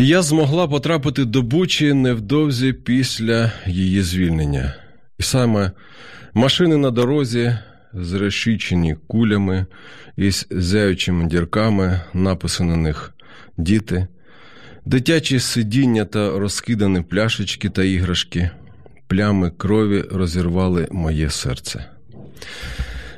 Я 0.00 0.22
змогла 0.22 0.68
потрапити 0.68 1.24
до 1.24 1.42
Бучі 1.42 1.92
невдовзі 1.92 2.72
після 2.72 3.52
її 3.66 4.02
звільнення. 4.02 4.74
І 5.18 5.22
саме 5.22 5.70
машини 6.34 6.76
на 6.76 6.90
дорозі, 6.90 7.58
зрешічені 7.94 8.96
кулями 9.06 9.66
із 10.16 10.46
зяючими 10.50 11.26
дірками, 11.26 12.00
написи 12.14 12.64
на 12.64 12.76
них 12.76 13.14
діти, 13.56 14.06
дитячі 14.84 15.40
сидіння 15.40 16.04
та 16.04 16.38
розкидані 16.38 17.00
пляшечки 17.00 17.68
та 17.70 17.84
іграшки, 17.84 18.50
плями 19.06 19.50
крові 19.50 20.04
розірвали 20.10 20.88
моє 20.90 21.30
серце. 21.30 21.84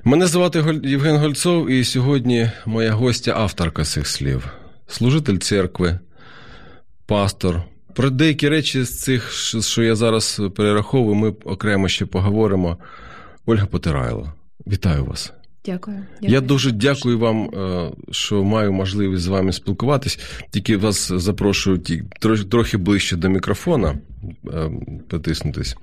Мене 0.05 0.27
звати 0.27 0.81
Євген 0.85 1.17
Гольцов, 1.17 1.71
і 1.71 1.85
сьогодні 1.85 2.51
моя 2.67 2.93
гостя 2.93 3.33
авторка 3.37 3.85
цих 3.85 4.07
слів, 4.07 4.49
служитель 4.87 5.37
церкви 5.37 5.99
пастор. 7.11 7.63
Про 7.95 8.11
деякі 8.11 8.49
речі 8.49 8.85
з 8.85 9.01
цих, 9.01 9.33
що 9.63 9.83
я 9.83 9.97
зараз 9.97 10.43
перераховую, 10.57 11.15
ми 11.15 11.29
окремо 11.29 11.89
ще 11.89 12.07
поговоримо. 12.07 12.77
Ольга 13.47 13.67
Потирайло, 13.67 14.33
вітаю 14.67 15.05
вас. 15.05 15.33
Дякую. 15.65 15.97
дякую. 16.15 16.33
Я 16.33 16.41
дуже 16.41 16.71
дякую 16.71 17.19
вам, 17.19 17.51
що 18.11 18.45
маю 18.45 18.73
можливість 18.73 19.23
з 19.23 19.27
вами 19.27 19.53
спілкуватись. 19.53 20.19
Тільки 20.51 20.77
вас 20.77 21.13
запрошую 21.13 21.83
трохи 22.51 22.77
ближче 22.77 23.17
до 23.17 23.29
мікрофона 23.29 23.99
потиснутись. 25.09 25.77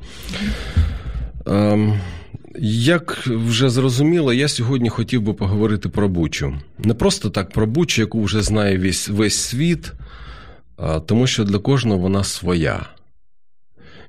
Як 2.60 3.28
вже 3.28 3.70
зрозуміло, 3.70 4.34
я 4.34 4.48
сьогодні 4.48 4.90
хотів 4.90 5.22
би 5.22 5.34
поговорити 5.34 5.90
про 5.90 6.10
Бучу. 6.10 6.56
Не 6.80 6.94
просто 6.94 7.30
так 7.30 7.52
про 7.52 7.68
Бучу, 7.68 8.02
яку 8.02 8.24
вже 8.24 8.42
знає 8.42 8.78
весь, 8.78 9.10
весь 9.10 9.36
світ 9.36 9.94
тому 11.06 11.28
що 11.28 11.44
для 11.44 11.60
кожного 11.60 12.00
вона 12.00 12.24
своя. 12.24 12.86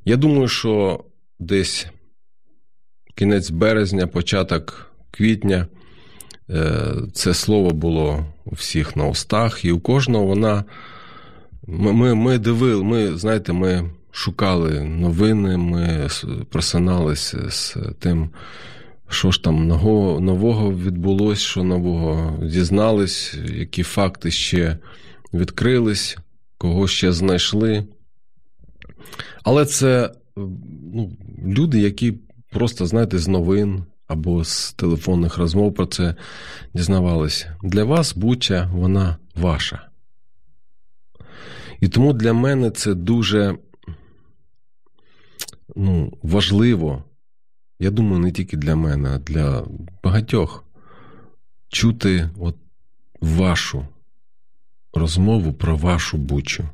Я 0.04 0.16
думаю, 0.16 0.48
що 0.48 1.04
десь 1.38 1.86
кінець 3.14 3.50
березня, 3.50 4.06
початок 4.06 4.92
квітня 5.10 5.66
е, 6.50 6.84
це 7.12 7.34
слово 7.34 7.70
було 7.70 8.26
у 8.44 8.54
всіх 8.54 8.96
на 8.96 9.06
устах, 9.06 9.64
і 9.64 9.72
у 9.72 9.80
кожного 9.80 10.24
вона. 10.24 10.64
Ми 11.66 12.14
ми 12.14 12.38
дивили, 12.38 12.84
ми, 12.84 13.16
знаєте, 13.16 13.52
ми 13.52 13.90
шукали 14.10 14.80
новини, 14.80 15.56
ми 15.56 16.08
просиналися 16.50 17.50
з 17.50 17.76
тим, 17.98 18.30
що 19.08 19.30
ж 19.30 19.44
там 19.44 19.68
нового 19.68 20.20
нового 20.20 20.72
відбулося, 20.72 21.42
що 21.42 21.62
нового 21.62 22.46
дізнались, 22.46 23.34
які 23.54 23.82
факти 23.82 24.30
ще 24.30 24.78
відкрились 25.34 26.18
кого 26.58 26.88
ще 26.88 27.12
знайшли. 27.12 27.86
Але 29.42 29.66
це 29.66 30.12
ну, 30.94 31.16
люди, 31.46 31.80
які 31.80 32.14
просто, 32.50 32.86
знаєте, 32.86 33.18
з 33.18 33.28
новин 33.28 33.84
або 34.06 34.44
з 34.44 34.72
телефонних 34.72 35.38
розмов 35.38 35.74
про 35.74 35.86
це 35.86 36.14
дізнавалися. 36.74 37.56
Для 37.62 37.84
вас 37.84 38.16
Буча, 38.16 38.70
вона 38.72 39.16
ваша. 39.34 39.88
І 41.80 41.88
тому 41.88 42.12
для 42.12 42.32
мене 42.32 42.70
це 42.70 42.94
дуже 42.94 43.58
ну, 45.76 46.18
важливо. 46.22 47.04
Я 47.78 47.90
думаю, 47.90 48.18
не 48.18 48.32
тільки 48.32 48.56
для 48.56 48.76
мене, 48.76 49.08
а 49.08 49.18
для 49.18 49.64
багатьох 50.02 50.64
чути 51.68 52.30
от 52.38 52.56
вашу 53.20 53.86
розмову 54.98 55.52
про 55.52 55.76
вашу 55.76 56.18
бучу. 56.18 56.68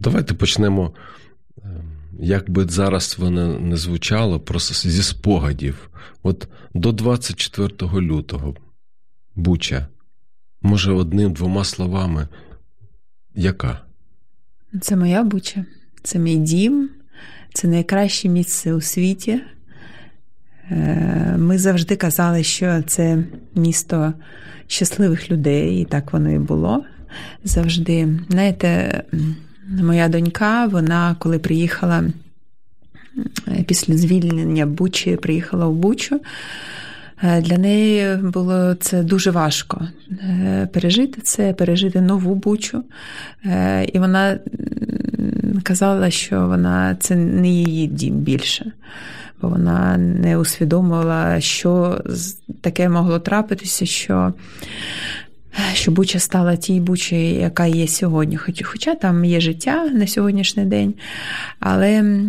Давайте 0.00 0.34
почнемо, 0.34 0.94
ем, 1.64 1.92
як 2.20 2.50
би 2.50 2.64
зараз 2.64 3.16
воно 3.18 3.58
не 3.58 3.76
звучало, 3.76 4.40
просто 4.40 4.90
зі 4.90 5.02
спогадів. 5.02 5.90
От 6.22 6.48
до 6.74 6.92
24 6.92 8.00
лютого 8.00 8.54
Буча, 9.34 9.86
може, 10.62 10.92
одним-двома 10.92 11.64
словами, 11.64 12.28
яка? 13.34 13.80
Це 14.80 14.96
моя 14.96 15.22
буча, 15.22 15.64
це 16.02 16.18
мій 16.18 16.36
дім, 16.36 16.90
це 17.54 17.68
найкраще 17.68 18.28
місце 18.28 18.74
у 18.74 18.80
світі. 18.80 19.42
Е, 20.70 21.36
ми 21.38 21.58
завжди 21.58 21.96
казали, 21.96 22.42
що 22.42 22.82
це 22.82 23.24
місто 23.54 24.12
щасливих 24.66 25.30
людей, 25.30 25.80
і 25.80 25.84
так 25.84 26.12
воно 26.12 26.30
і 26.30 26.38
було 26.38 26.84
завжди. 27.44 28.08
Знаєте, 28.30 29.02
моя 29.68 30.08
донька, 30.08 30.66
вона 30.66 31.16
коли 31.18 31.38
приїхала 31.38 32.04
після 33.66 33.96
звільнення 33.96 34.66
Бучі, 34.66 35.16
приїхала 35.16 35.66
в 35.66 35.74
Бучу. 35.74 36.20
Е, 37.22 37.40
для 37.40 37.58
неї 37.58 38.16
було 38.16 38.74
це 38.74 39.02
дуже 39.02 39.30
важко 39.30 39.88
е, 40.10 40.68
пережити 40.72 41.20
це, 41.20 41.52
пережити 41.52 42.00
нову 42.00 42.34
бучу. 42.34 42.84
Е, 43.44 43.84
і 43.84 43.98
вона 43.98 44.38
казала, 45.62 46.10
що 46.10 46.46
вона 46.46 46.96
це 47.00 47.16
не 47.16 47.48
її 47.48 47.86
дім 47.86 48.14
більше, 48.14 48.72
бо 49.42 49.48
вона 49.48 49.96
не 49.98 50.38
усвідомила, 50.38 51.40
що 51.40 52.00
таке 52.60 52.88
могло 52.88 53.18
трапитися, 53.18 53.86
що 53.86 54.32
що 55.74 55.90
Буча 55.90 56.18
стала 56.18 56.56
тій 56.56 56.80
Бучі, 56.80 57.34
яка 57.34 57.66
є 57.66 57.86
сьогодні. 57.88 58.36
Хоча 58.62 58.94
там 58.94 59.24
є 59.24 59.40
життя 59.40 59.84
на 59.84 60.06
сьогоднішній 60.06 60.64
день. 60.64 60.94
Але 61.60 62.20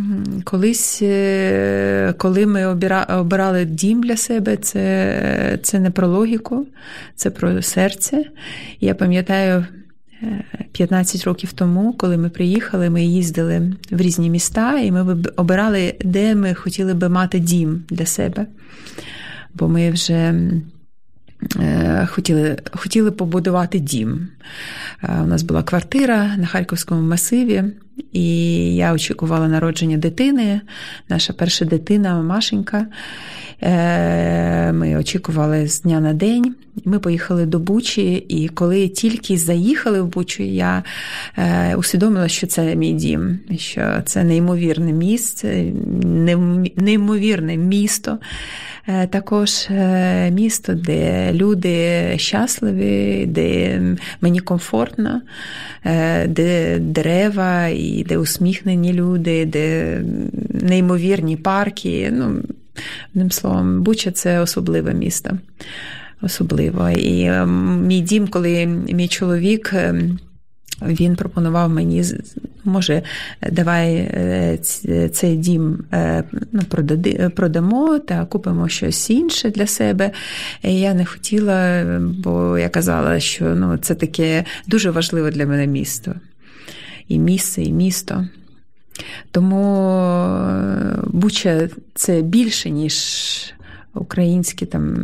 колись, 0.44 1.00
е, 1.02 2.14
коли 2.18 2.46
ми 2.46 2.66
обирали 3.08 3.66
дім 3.66 4.04
для 4.04 4.18
себе, 4.18 4.58
це, 4.58 5.60
це 5.64 5.80
не 5.80 5.92
про 5.92 6.08
логіку, 6.08 6.68
це 7.16 7.30
про 7.30 7.62
серце. 7.62 8.24
Я 8.82 8.96
пам'ятаю. 8.96 9.66
15 10.72 11.22
е, 11.22 11.26
років 11.26 11.54
тому, 11.54 11.94
коли 11.94 12.18
ми 12.18 12.30
приїхали, 12.30 12.90
ми 12.90 13.04
їздили 13.04 13.74
в 13.92 14.02
різні 14.02 14.30
міста, 14.30 14.80
і 14.80 14.92
ми 14.92 15.18
обирали, 15.36 15.96
де 16.06 16.36
ми 16.36 16.54
хотіли 16.54 16.94
би 16.94 17.10
мати 17.10 17.40
дім 17.40 17.84
для 17.90 18.06
себе. 18.06 18.46
Бо 19.54 19.68
ми 19.68 19.92
вже 19.92 20.34
хотіли 22.08 22.58
хотіли 22.72 23.12
побудувати 23.12 23.80
дім. 23.80 24.28
Е, 25.04 25.22
у 25.24 25.28
нас 25.28 25.44
була 25.44 25.64
квартира 25.64 26.38
на 26.38 26.46
Харківському 26.46 27.02
масиві, 27.02 27.64
і 28.14 28.26
я 28.76 28.94
очікувала 28.94 29.48
народження 29.48 29.98
дитини. 29.98 30.62
Наша 31.10 31.34
перша 31.34 31.66
дитина, 31.66 32.22
Машенька. 32.22 32.88
Е, 33.62 34.72
ми 34.72 34.98
очікували 34.98 35.68
з 35.68 35.82
дня 35.82 36.00
на 36.00 36.14
день. 36.14 36.56
Ми 36.86 37.00
поїхали 37.00 37.46
до 37.46 37.60
Бучі, 37.60 38.14
і 38.14 38.48
коли 38.48 38.88
тільки 38.88 39.38
заїхали 39.38 40.02
в 40.02 40.08
Бучу, 40.08 40.44
я 40.44 40.84
усвідомила, 41.78 42.28
що 42.28 42.48
це 42.48 42.76
мій 42.76 42.94
дім, 42.94 43.40
що 43.58 44.02
це 44.06 44.24
неймовірне 44.24 44.94
місце, 44.94 45.66
неймовірне 46.76 47.58
місто. 47.58 48.18
Е, 48.88 49.08
також 49.08 49.68
е, 49.70 50.32
місто, 50.32 50.74
де 50.74 51.34
люди 51.34 52.04
щасливі, 52.18 53.26
де 53.26 53.80
мені 54.22 54.40
комфортно, 54.40 55.22
е, 55.86 56.28
де 56.28 56.80
дерева, 56.80 57.68
і 57.84 58.04
де 58.04 58.18
усміхнені 58.18 58.94
люди, 58.94 59.46
де 59.46 59.98
неймовірні 60.50 61.38
парки. 61.38 62.14
Ну, 62.14 62.42
Одним 63.10 63.32
словом, 63.32 63.84
Буча 63.84 64.12
це 64.12 64.40
особливе 64.40 64.94
місто. 64.94 65.38
Особливо. 66.22 66.90
І 66.90 67.32
мій 67.88 68.02
дім, 68.02 68.28
коли 68.28 68.66
мій 68.66 69.08
чоловік. 69.08 69.74
Він 70.82 71.16
пропонував 71.16 71.70
мені, 71.70 72.04
може, 72.64 73.02
давай 73.52 73.94
е, 73.96 74.58
цей 75.14 75.38
дім 75.38 75.84
е, 75.94 76.24
ну, 76.52 76.62
продамо 77.36 78.00
та 78.00 78.26
купимо 78.26 78.70
щось 78.70 79.10
інше 79.10 79.50
для 79.50 79.68
себе. 79.68 80.12
Я 80.64 80.94
не 80.94 81.06
хотіла, 81.06 81.84
бо 82.00 82.58
я 82.58 82.70
казала, 82.70 83.20
що 83.20 83.56
ну, 83.56 83.78
це 83.78 83.96
таке 83.96 84.46
дуже 84.68 84.92
важливе 84.92 85.32
для 85.32 85.46
мене 85.46 85.68
місто. 85.68 86.14
І 87.08 87.20
місце, 87.20 87.62
і 87.64 87.72
місто. 87.72 88.28
Тому 89.32 89.90
е, 89.90 91.00
Буча 91.08 91.70
це 91.96 92.22
більше, 92.22 92.70
ніж 92.70 92.96
українське 93.96 94.66
там 94.66 94.96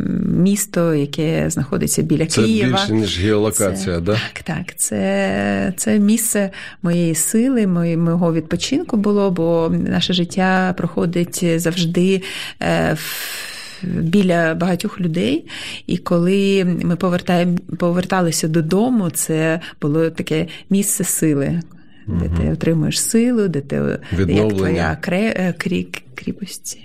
місто, 0.42 0.94
яке 0.94 1.50
знаходиться 1.50 2.02
біля 2.02 2.26
Це 2.26 2.42
Києва. 2.42 2.78
більше, 2.78 2.92
ніж 2.92 3.20
геолокація, 3.20 3.96
Це- 3.96 4.00
да? 4.00 4.12
Так, 4.12 4.42
так. 4.44 4.76
Це, 4.76 5.72
це 5.76 5.98
місце 5.98 6.50
моєї 6.82 7.14
сили, 7.14 7.66
мого 7.96 8.32
відпочинку 8.34 8.96
було, 8.96 9.30
бо 9.30 9.72
наше 9.88 10.12
життя 10.12 10.74
проходить 10.78 11.44
завжди. 11.60 12.22
е, 12.62 12.94
в- 12.94 13.50
Біля 13.82 14.54
багатьох 14.54 15.00
людей, 15.00 15.46
і 15.86 15.96
коли 15.98 16.64
ми 16.82 16.96
повертаємо, 16.96 17.58
поверталися 17.78 18.48
додому, 18.48 19.10
це 19.10 19.60
було 19.82 20.10
таке 20.10 20.46
місце 20.70 21.04
сили, 21.04 21.60
де 22.06 22.28
ти 22.28 22.50
отримуєш 22.52 23.00
силу, 23.00 23.48
де 23.48 23.60
ти 23.60 23.98
як 24.28 24.48
твоя 24.48 24.98
кре, 25.00 25.34
е, 25.36 25.54
крі, 25.58 25.86
кріпость, 26.14 26.78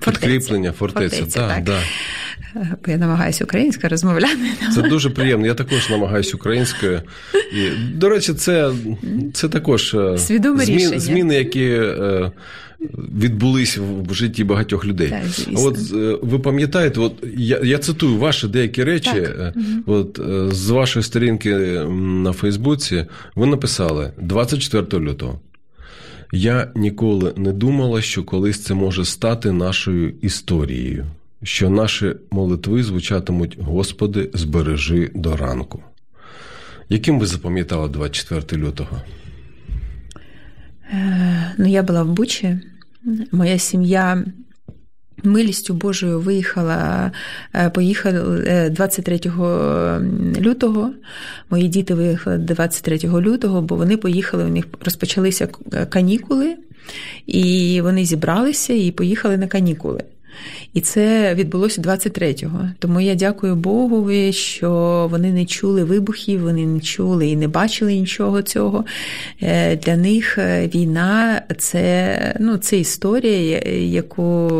фортеця. 0.00 0.10
Підкріплення, 0.10 0.72
фортеця, 0.72 1.16
Фортеця, 1.16 1.48
так, 1.48 1.64
да. 1.64 1.80
Е, 2.56 2.76
Бо 2.84 2.92
я 2.92 2.98
намагаюся 2.98 3.44
українською 3.44 3.90
розмовляти. 3.90 4.38
Це 4.74 4.82
дуже 4.82 5.10
приємно. 5.10 5.46
Я 5.46 5.54
також 5.54 5.90
намагаюся 5.90 6.36
українською. 6.36 7.02
І, 7.52 7.70
до 7.94 8.08
речі, 8.08 8.34
це, 8.34 8.72
це 9.34 9.48
також 9.48 9.94
е, 9.94 10.16
змін, 10.16 11.00
зміни, 11.00 11.34
які 11.34 11.80
відбулись 13.20 13.78
в 13.78 14.14
житті 14.14 14.44
багатьох 14.44 14.84
людей. 14.84 15.08
Так. 15.08 15.24
От 15.56 15.78
е, 15.92 16.18
ви 16.22 16.38
пам'ятаєте, 16.38 17.00
от 17.00 17.12
я, 17.36 17.60
я 17.64 17.78
цитую 17.78 18.18
ваші 18.18 18.48
деякі 18.48 18.84
речі. 18.84 19.10
Так. 19.10 19.38
е, 19.38 19.54
От 19.86 20.18
е, 20.18 20.54
з 20.54 20.70
вашої 20.70 21.02
сторінки 21.02 21.54
на 22.22 22.32
Фейсбуці 22.32 23.06
ви 23.36 23.46
написали 23.46 24.12
24 24.20 25.04
лютого. 25.04 25.40
Я 26.32 26.70
ніколи 26.74 27.32
не 27.36 27.52
думала, 27.52 28.02
що 28.02 28.24
колись 28.24 28.62
це 28.62 28.74
може 28.74 29.04
стати 29.04 29.52
нашою 29.52 30.14
історією, 30.22 31.06
що 31.42 31.70
наші 31.70 32.12
молитви 32.30 32.82
звучатимуть 32.82 33.58
Господи, 33.60 34.30
збережи 34.34 35.10
до 35.14 35.36
ранку. 35.36 35.82
Яким 36.88 37.20
ви 37.20 37.26
запам'ятали 37.26 37.88
24 37.88 38.62
лютого? 38.62 39.02
Е, 40.90 41.54
Ну, 41.58 41.66
я 41.66 41.82
була 41.82 42.02
в 42.02 42.08
Бучі. 42.08 42.58
Моя 43.32 43.58
сім'я 43.58 44.24
милістю 45.24 45.74
Божою 45.74 46.20
виїхала, 46.20 47.12
поїхала 47.74 48.40
е, 48.46 48.70
23 48.70 49.20
лютого. 50.40 50.90
Мої 51.50 51.68
діти 51.68 51.94
виїхали 51.94 52.38
23 52.38 52.98
лютого, 53.04 53.62
бо 53.62 53.76
вони 53.76 53.96
поїхали, 53.96 54.44
у 54.44 54.48
них 54.48 54.64
розпочалися 54.84 55.48
е, 55.72 55.86
канікули, 55.86 56.56
і 57.26 57.80
вони 57.82 58.04
зібралися 58.04 58.72
і 58.72 58.90
поїхали 58.90 59.36
на 59.36 59.46
канікули. 59.46 60.04
І 60.74 60.80
це 60.80 61.34
відбулося 61.34 61.82
23-го. 61.82 62.68
Тому 62.78 63.00
я 63.00 63.14
дякую 63.14 63.56
Богу, 63.56 64.12
що 64.32 65.08
вони 65.10 65.32
не 65.32 65.44
чули 65.44 65.84
вибухів, 65.84 66.40
вони 66.40 66.66
не 66.66 66.80
чули 66.80 67.28
і 67.28 67.36
не 67.36 67.48
бачили 67.48 67.94
нічого 67.94 68.42
цього. 68.42 68.84
Е, 69.42 69.76
Для 69.76 69.96
них 69.96 70.38
е, 70.38 70.70
війна 70.74 71.42
це, 71.58 72.36
ну, 72.40 72.56
це 72.56 72.78
історія, 72.78 73.58
яку, 73.80 74.50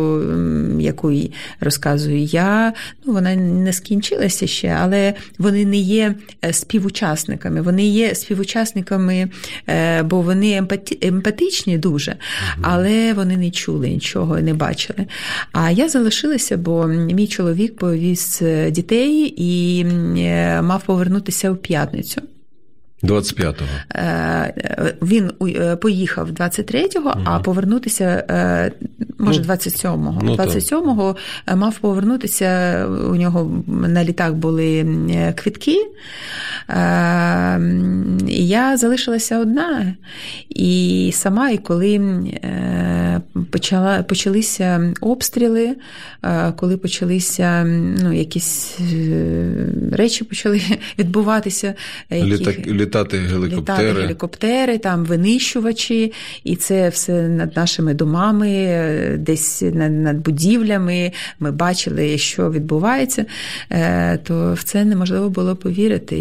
яку 0.80 1.12
розказую 1.60 2.22
я. 2.22 2.72
Ну, 3.04 3.12
вона 3.12 3.36
не 3.36 3.72
скінчилася 3.72 4.46
ще, 4.46 4.68
але 4.80 5.14
вони 5.38 5.64
не 5.64 5.76
є 5.76 6.14
е, 6.44 6.52
співучасниками. 6.52 7.60
Вони 7.60 7.86
є 7.86 8.14
співучасниками, 8.14 9.28
бо 10.04 10.20
вони 10.20 10.62
емпатичні 11.02 11.78
дуже, 11.78 12.16
але 12.62 13.12
вони 13.12 13.36
не 13.36 13.50
чули 13.50 13.88
нічого 13.88 14.38
і 14.38 14.42
не 14.42 14.54
бачили. 14.54 15.06
А 15.52 15.65
я 15.70 15.88
залишилася, 15.88 16.56
бо 16.56 16.86
мій 16.86 17.26
чоловік 17.28 17.76
повіз 17.76 18.38
е, 18.42 18.70
дітей 18.70 19.34
і 19.36 19.84
е, 20.18 20.62
мав 20.62 20.82
повернутися 20.82 21.50
в 21.50 21.56
п'ятницю. 21.56 22.22
25-го. 23.02 23.66
Е, 23.94 24.94
Він 25.02 25.30
поїхав 25.82 26.30
23-го, 26.30 27.14
а 27.24 27.38
повернутися 27.38 28.24
може 29.18 29.40
Ну, 29.48 29.54
27-го. 29.54 30.20
ну, 30.22 30.34
27-го 30.36 31.16
е, 31.46 31.56
мав 31.56 31.78
повернутися. 31.78 32.86
У 32.86 33.16
нього 33.16 33.64
на 33.66 34.04
літак 34.04 34.34
були 34.34 34.86
квітки. 35.36 35.76
Я 38.28 38.76
залишилася 38.76 39.38
одна. 39.38 39.94
І 40.48 41.10
сама, 41.14 41.50
і 41.50 41.58
коли 41.58 41.98
почала, 43.50 44.02
почалися 44.02 44.94
обстріли, 45.00 45.76
е, 46.24 46.52
коли 46.56 46.76
почалися 46.76 47.64
ну, 48.02 48.12
якісь 48.12 48.78
е, 48.80 49.46
речі 49.92 50.24
почали 50.24 50.60
відбуватися. 50.98 51.74
які- 52.10 52.26
Літак, 52.26 52.66
літати 52.66 53.18
гелікоптери. 53.18 53.88
Літали 53.88 54.02
гелікоптери, 54.02 54.78
там 54.78 55.04
винищувачі, 55.04 56.12
і 56.44 56.56
це 56.56 56.88
все 56.88 57.28
над 57.28 57.56
нашими 57.56 57.94
домами, 57.94 58.50
е, 58.50 59.16
десь 59.18 59.62
над, 59.62 59.92
над 59.92 60.16
будівлями. 60.16 61.12
Ми 61.40 61.52
бачили, 61.52 62.18
що 62.18 62.50
відбувається, 62.50 63.26
то 64.22 64.54
в 64.54 64.62
це 64.62 64.84
неможливо 64.84 65.30
було 65.30 65.56
повірити. 65.56 66.16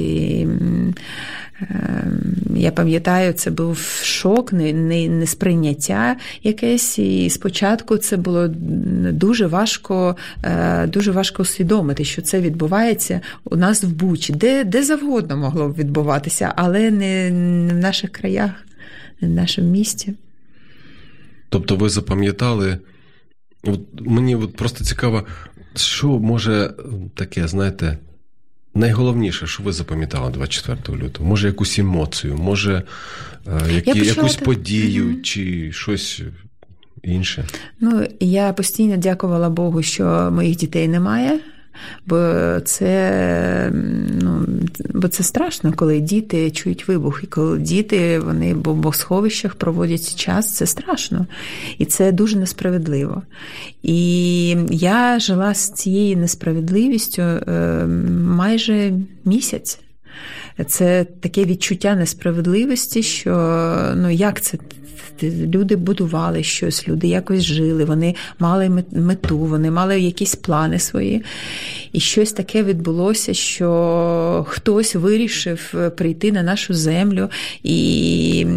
І, 1.62 1.64
м, 1.64 2.56
е, 2.56 2.60
я 2.60 2.72
пам'ятаю, 2.72 3.34
це 3.34 3.52
був 3.52 3.78
шок, 4.04 4.54
не, 4.54 4.74
не, 4.74 5.08
несприйняття 5.08 6.16
якесь. 6.44 7.00
І 7.00 7.30
спочатку 7.30 7.98
це 7.98 8.18
було 8.18 8.48
дуже 8.48 9.48
важко, 9.48 10.16
е, 10.44 10.88
дуже 10.88 11.12
важко 11.12 11.42
усвідомити, 11.42 12.06
що 12.06 12.22
це 12.22 12.42
відбувається 12.42 13.22
у 13.44 13.56
нас 13.56 13.84
в 13.84 13.88
Бучі, 13.88 14.34
де, 14.34 14.64
де 14.64 14.84
завгодно 14.84 15.38
могло 15.38 15.70
б 15.70 15.76
відбуватися, 15.76 16.54
але 16.56 16.92
не 16.92 17.32
в 17.74 17.78
наших 17.78 18.12
краях, 18.12 18.52
не 19.22 19.28
в 19.28 19.32
нашому 19.32 19.70
місті. 19.70 20.14
Тобто 21.50 21.76
ви 21.76 21.90
запам'ятали. 21.90 22.78
От 23.64 23.82
мені 24.02 24.36
от 24.36 24.56
просто 24.56 24.84
цікаво, 24.84 25.24
що 25.76 26.08
може 26.08 26.74
таке, 27.16 27.48
знаєте, 27.48 27.98
найголовніше, 28.76 29.48
що 29.48 29.64
ви 29.64 29.72
запам'ятали 29.72 30.32
24 30.32 30.98
лютого? 30.98 31.30
Може, 31.30 31.48
якусь 31.48 31.80
емоцію, 31.80 32.38
може, 32.38 32.84
е, 33.48 33.74
які, 33.74 33.92
почала 33.92 34.08
якусь 34.08 34.36
подію 34.36 35.06
Мгм. 35.06 35.22
чи 35.24 35.72
щось 35.72 36.22
інше? 37.04 37.46
Ну, 37.80 38.08
я 38.20 38.54
постійно 38.54 38.98
дякувала 38.98 39.50
Богу, 39.50 39.84
що 39.84 40.30
моїх 40.32 40.58
дітей 40.58 40.88
немає. 40.88 41.40
Бо 42.06 42.34
це, 42.66 43.72
ну, 44.22 44.46
бо 44.94 45.08
це 45.08 45.24
страшно, 45.24 45.74
коли 45.76 46.00
діти 46.00 46.52
чують 46.52 46.88
вибух, 46.88 47.20
і 47.24 47.28
коли 47.28 47.60
діти 47.60 48.20
вони 48.20 48.54
в 48.54 48.58
бомбосховищах 48.58 49.56
проводять 49.56 50.16
час, 50.16 50.56
це 50.56 50.66
страшно. 50.66 51.26
І 51.78 51.86
це 51.86 52.12
дуже 52.12 52.38
несправедливо. 52.38 53.22
І 53.84 54.50
я 54.70 55.20
жила 55.20 55.54
з 55.54 55.72
цією 55.72 56.18
несправедливістю 56.18 57.22
е, 57.22 57.86
майже 58.26 58.94
місяць. 59.26 59.80
Це 60.68 61.04
таке 61.04 61.46
відчуття 61.46 61.96
несправедливості, 61.96 63.04
що 63.04 63.32
ну 63.96 64.10
як 64.10 64.42
це 64.42 64.58
люди 65.24 65.76
будували 65.76 66.44
щось, 66.44 66.88
люди 66.88 67.08
якось 67.08 67.44
жили, 67.44 67.86
вони 67.86 68.16
мали 68.40 68.84
мету, 68.92 69.38
вони 69.38 69.72
мали 69.72 70.00
якісь 70.02 70.36
плани 70.36 70.80
свої. 70.80 71.24
І 71.92 72.00
щось 72.00 72.34
таке 72.34 72.64
відбулося, 72.64 73.34
що 73.34 74.46
хтось 74.50 74.96
вирішив 74.96 75.74
прийти 75.98 76.32
на 76.32 76.44
нашу 76.44 76.74
землю 76.74 77.30
і. 77.64 78.48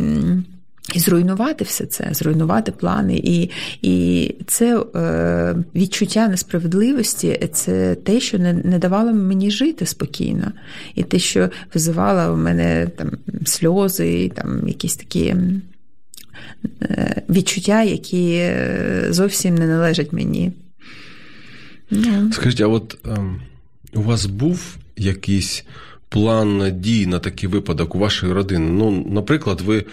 І 0.94 0.98
зруйнувати 0.98 1.64
все 1.64 1.86
це, 1.86 2.08
зруйнувати 2.12 2.72
плани. 2.72 3.20
І 3.24 3.50
і 3.82 4.34
це 4.46 4.84
е, 4.94 5.56
відчуття 5.74 6.28
несправедливості 6.28 7.48
це 7.52 7.94
те, 7.94 8.20
що 8.20 8.38
не 8.38 8.52
не 8.52 8.78
давало 8.78 9.12
мені 9.12 9.50
жити 9.50 9.86
спокійно, 9.86 10.52
і 10.94 11.02
те, 11.02 11.18
що 11.18 11.50
визивало 11.74 12.34
в 12.34 12.38
мене 12.38 12.88
там 12.96 13.10
сльози, 13.44 14.22
і, 14.22 14.28
там 14.28 14.68
якісь 14.68 14.96
такі 14.96 15.24
е, 15.24 15.36
відчуття, 17.28 17.82
які 17.82 18.50
зовсім 19.10 19.54
не 19.54 19.66
належать 19.66 20.12
мені. 20.12 20.52
Ну. 21.90 22.32
Скажіть, 22.32 22.60
а 22.60 22.66
от 22.66 22.98
е, 23.06 23.18
у 23.94 24.02
вас 24.02 24.26
був 24.26 24.76
якийсь 24.96 25.64
план 26.08 26.80
дій 26.80 27.06
на 27.06 27.18
такий 27.18 27.48
випадок 27.48 27.94
у 27.94 27.98
вашої 27.98 28.32
родини? 28.32 28.70
Ну, 28.70 29.06
наприклад, 29.10 29.60
ви 29.60 29.84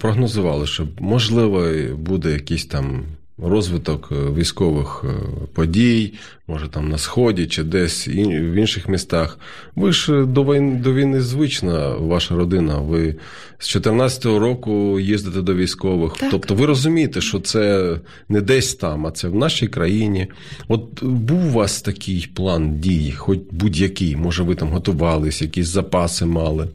прогнозували, 0.00 0.66
що 0.66 0.88
можливо 0.98 1.72
буде 1.96 2.32
якийсь 2.32 2.66
там 2.66 3.04
розвиток 3.38 4.08
е, 4.12 4.14
військових 4.14 5.04
е, 5.04 5.08
подій, 5.54 6.12
може 6.48 6.68
там 6.68 6.88
на 6.88 6.98
Сході 6.98 7.46
чи 7.46 7.62
десь 7.62 8.08
в 8.08 8.54
інших 8.54 8.88
містах. 8.88 9.38
Ви 9.74 9.92
ж 9.92 10.24
до 10.24 10.44
війни, 10.44 10.80
до 10.80 10.94
війни 10.94 11.20
звична, 11.20 11.88
ваша 11.88 12.34
родина. 12.34 12.78
Ви 12.78 13.14
з 13.58 13.76
14-го 13.76 14.38
року 14.38 15.00
їздите 15.00 15.42
до 15.42 15.54
військових. 15.54 16.12
Так. 16.12 16.30
Тобто 16.30 16.54
ви 16.54 16.66
розумієте, 16.66 17.20
що 17.20 17.40
це 17.40 17.96
не 18.28 18.40
десь 18.40 18.74
там, 18.74 19.06
а 19.06 19.10
це 19.10 19.28
в 19.28 19.34
нашій 19.34 19.68
країні. 19.68 20.26
От 20.68 21.04
був 21.04 21.46
у 21.46 21.50
вас 21.50 21.82
такий 21.82 22.28
план 22.34 22.80
дій, 22.80 23.14
хоч 23.16 23.38
будь-який, 23.50 24.16
може, 24.16 24.42
ви 24.42 24.54
там 24.54 24.68
готувались, 24.68 25.42
якісь 25.42 25.68
запаси 25.68 26.26
мали. 26.26 26.68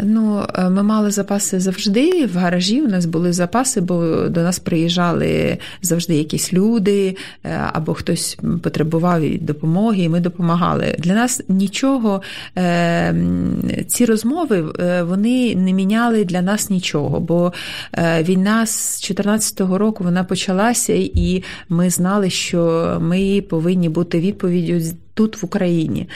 Ну, 0.00 0.44
е, 0.54 0.70
ми 0.70 0.82
мали 0.82 1.10
запаси 1.10 1.60
завжди. 1.60 2.26
В 2.26 2.36
гаражі 2.36 2.82
у 2.82 2.88
нас 2.88 3.06
були 3.06 3.32
запаси, 3.32 3.80
бо 3.80 4.28
до 4.28 4.42
нас 4.42 4.58
приїжджали 4.58 5.58
завжди 5.82 6.14
якісь 6.14 6.52
люди, 6.52 7.16
е, 7.44 7.60
або 7.72 7.94
хтось 7.94 8.38
потребував 8.62 9.22
допомоги, 9.40 10.02
і 10.02 10.08
ми 10.08 10.20
допомагали. 10.20 10.96
Для 10.98 11.14
нас 11.14 11.42
нічого, 11.48 12.22
е, 12.58 13.14
ці 13.88 14.04
розмови 14.04 14.64
вони 15.02 15.54
не 15.54 15.72
міняли 15.72 16.24
для 16.24 16.42
нас 16.42 16.70
нічого, 16.70 17.20
бо 17.20 17.52
війна 18.20 18.66
з 18.66 19.02
14-го 19.02 19.78
року 19.78 20.04
вона 20.04 20.24
почалася, 20.24 20.92
і 20.94 21.44
ми 21.68 21.90
знали, 21.90 22.30
що 22.30 22.96
ми 23.00 23.42
повинні 23.48 23.88
бути 23.88 24.20
відповіддю 24.20 24.80
тут 25.18 25.42
в 25.42 25.44
Україні. 25.44 26.08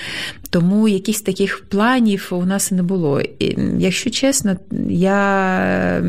Тому 0.51 0.89
якихось 0.89 1.23
таких 1.23 1.65
планів 1.69 2.29
у 2.31 2.45
нас 2.45 2.71
не 2.71 2.83
було. 2.83 3.21
І, 3.21 3.59
Якщо 3.79 4.11
чесно, 4.11 4.57
я 4.91 6.01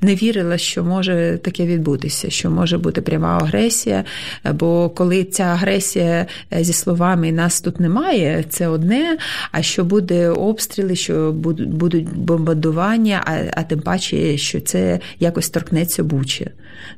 не 0.00 0.14
вірила, 0.14 0.58
що 0.58 0.84
може 0.84 1.38
таке 1.42 1.66
відбутися, 1.66 2.30
що 2.30 2.50
може 2.50 2.78
бути 2.78 3.00
пряма 3.00 3.38
агресія. 3.38 4.04
Бо 4.52 4.90
коли 4.90 5.24
ця 5.24 5.44
агресія 5.44 6.26
е, 6.52 6.64
зі 6.64 6.72
словами 6.72 7.32
нас 7.32 7.60
тут 7.60 7.80
немає, 7.80 8.44
це 8.48 8.68
одне. 8.68 9.16
А 9.52 9.62
що 9.62 9.84
буде 9.84 10.28
обстріли, 10.28 10.96
що 10.96 11.32
будуть 11.32 12.16
бомбардування, 12.16 13.22
а, 13.26 13.60
а 13.60 13.62
тим 13.62 13.80
паче, 13.80 14.36
що 14.36 14.60
це 14.60 15.00
якось 15.20 15.50
торкнеться 15.50 16.04
Бучі. 16.04 16.50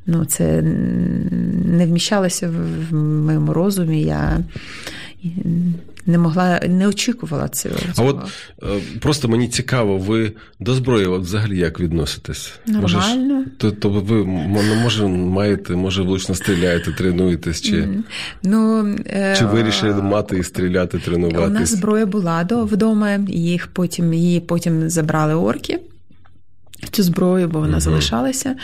Ну, 0.06 0.24
це 0.24 0.62
не 1.76 1.86
вміщалося 1.86 2.48
в 2.90 2.94
моєму 2.94 3.52
розумі. 3.52 4.02
Я 4.02 4.38
не 6.06 6.18
могла, 6.18 6.60
не 6.68 6.88
очікувала 6.88 7.48
цього. 7.48 7.76
А 7.96 8.02
от 8.02 8.18
е, 8.62 8.66
просто 9.00 9.28
мені 9.28 9.48
цікаво, 9.48 9.98
ви 9.98 10.32
до 10.60 10.74
зброї 10.74 11.06
от 11.06 11.22
взагалі 11.22 11.58
як 11.58 11.80
відноситесь? 11.80 12.52
Нормально. 12.66 13.34
Може, 13.34 13.46
то, 13.58 13.70
то 13.70 13.90
ви 13.90 14.24
може 14.82 15.06
маєте, 15.06 15.76
може 15.76 16.02
влучно 16.02 16.34
стріляєте, 16.34 16.92
тренуєтесь, 16.92 17.60
чи 17.60 17.88
ну, 18.42 18.94
чи 19.38 19.46
вирішили 19.46 20.02
мати 20.02 20.38
і 20.38 20.42
стріляти, 20.42 20.98
тренуватись? 20.98 21.48
У 21.48 21.50
нас 21.50 21.68
зброя 21.68 22.06
була 22.06 22.44
до 22.44 22.64
вдома, 22.64 23.18
їх 23.28 23.66
потім 23.66 24.14
її 24.14 24.40
потім 24.40 24.90
забрали 24.90 25.34
орки 25.34 25.78
цю 26.90 27.02
зброю, 27.02 27.48
бо 27.48 27.58
вона 27.58 27.72
угу. 27.72 27.80
залишалася. 27.80 28.56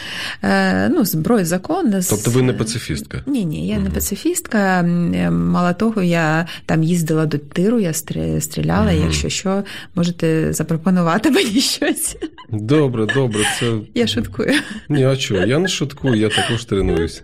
Е, 0.42 0.88
ну, 0.88 1.04
зброя 1.04 1.44
законна. 1.44 2.00
Тобто 2.10 2.30
ви 2.30 2.42
не 2.42 2.52
пацифістка? 2.52 3.22
Ні, 3.26 3.44
ні, 3.44 3.68
я 3.68 3.74
угу. 3.74 3.84
не 3.84 3.90
пацифістка. 3.90 4.82
Мало 5.30 5.72
того, 5.72 6.02
я 6.02 6.46
там 6.66 6.82
їздила 6.82 7.26
до 7.26 7.38
тиру, 7.38 7.80
я 7.80 7.92
стріляла. 8.40 8.92
Угу. 8.92 9.02
Якщо 9.04 9.28
що, 9.28 9.64
можете 9.94 10.52
запропонувати 10.52 11.30
мені 11.30 11.60
щось. 11.60 12.16
Добре, 12.50 13.06
добре. 13.14 13.40
Це... 13.60 13.72
Я 13.94 14.06
шуткую. 14.06 14.52
Ні, 14.88 15.04
а 15.04 15.16
чого? 15.16 15.40
Я 15.40 15.58
не 15.58 15.68
шуткую, 15.68 16.14
я 16.14 16.28
також 16.28 16.64
тренуюсь. 16.64 17.22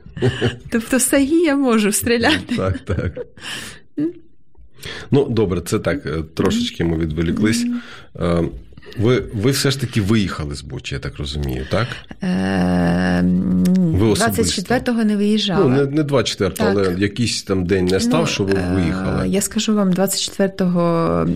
Тобто 0.70 0.96
в 0.96 1.00
сагі 1.00 1.40
я 1.40 1.56
можу 1.56 1.92
стріляти. 1.92 2.56
Так, 2.56 2.78
так. 2.78 3.26
Ну, 5.10 5.26
добре, 5.30 5.60
це 5.60 5.78
так, 5.78 6.06
е, 6.06 6.22
трошечки 6.34 6.84
ми 6.84 6.98
відволіклись. 6.98 7.66
Ви 8.98 9.24
ви 9.34 9.50
все 9.50 9.70
ж 9.70 9.80
таки 9.80 10.00
виїхали 10.00 10.54
з 10.54 10.62
Бучі, 10.62 10.94
я 10.94 10.98
так 10.98 11.18
розумію, 11.18 11.66
так? 11.70 11.86
Е, 12.22 13.22
ви 13.76 14.12
24-го 14.12 15.04
не 15.04 15.16
виїжджали. 15.16 15.64
Ну, 15.64 15.76
не 15.76 15.86
не 15.86 16.02
24-го, 16.02 16.68
але 16.68 16.94
якийсь 16.98 17.42
там 17.42 17.66
день 17.66 17.84
не 17.84 18.00
став, 18.00 18.20
ну, 18.20 18.26
що 18.26 18.44
ви 18.44 18.52
е, 18.52 18.72
виїхали. 18.74 19.28
Я 19.28 19.40
скажу 19.40 19.74
вам, 19.74 19.92
24 19.92 20.70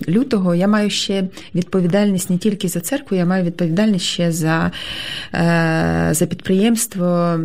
лютого 0.09 0.55
я 0.55 0.67
маю 0.67 0.89
ще 0.89 1.27
відповідальність 1.55 2.29
не 2.29 2.37
тільки 2.37 2.67
за 2.67 2.79
церкву, 2.79 3.17
я 3.17 3.25
маю 3.25 3.43
відповідальність 3.43 4.05
ще 4.05 4.31
за 4.31 4.71
е, 5.33 6.09
за 6.11 6.25
підприємство, 6.25 7.39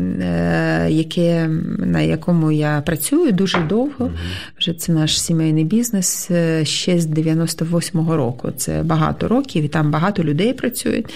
яке, 0.88 1.48
на 1.78 2.00
якому 2.00 2.52
я 2.52 2.82
працюю 2.86 3.32
дуже 3.32 3.58
довго. 3.58 4.04
Угу. 4.04 4.10
Вже 4.58 4.74
це 4.74 4.92
наш 4.92 5.20
сімейний 5.20 5.64
бізнес 5.64 6.30
ще 6.62 7.00
з 7.00 7.06
98-го 7.06 8.16
року. 8.16 8.52
Це 8.56 8.82
багато 8.82 9.28
років, 9.28 9.64
і 9.64 9.68
там 9.68 9.90
багато 9.90 9.97
багато 9.98 10.24
людей 10.24 10.52
працюють, 10.52 11.14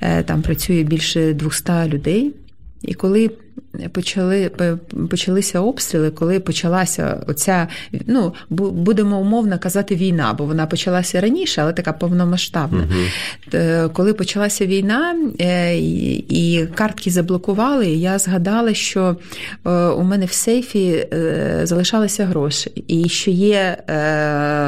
е, 0.00 0.22
там 0.22 0.42
працює 0.42 0.82
більше 0.82 1.32
200 1.32 1.72
людей. 1.86 2.32
І 2.82 2.94
коли 2.94 3.30
почали 3.92 4.50
почалися 5.10 5.60
обстріли, 5.60 6.10
коли 6.10 6.40
почалася 6.40 7.24
оця, 7.26 7.68
ну 8.06 8.34
будемо 8.50 9.20
умовно 9.20 9.58
казати, 9.58 9.94
війна, 9.94 10.34
бо 10.38 10.44
вона 10.44 10.66
почалася 10.66 11.20
раніше, 11.20 11.62
але 11.62 11.72
така 11.72 11.92
повномасштабна. 11.92 12.88
Угу. 12.90 13.90
Коли 13.92 14.14
почалася 14.14 14.66
війна 14.66 15.16
е, 15.40 15.78
і 16.28 16.66
картки 16.74 17.10
заблокували, 17.10 17.86
я 17.86 18.18
згадала, 18.18 18.74
що 18.74 19.16
е, 19.66 19.70
у 19.70 20.02
мене 20.02 20.26
в 20.26 20.32
сейфі 20.32 21.06
залишалися 21.62 22.24
гроші, 22.24 22.84
і 22.88 23.08
що 23.08 23.30
є 23.30 23.76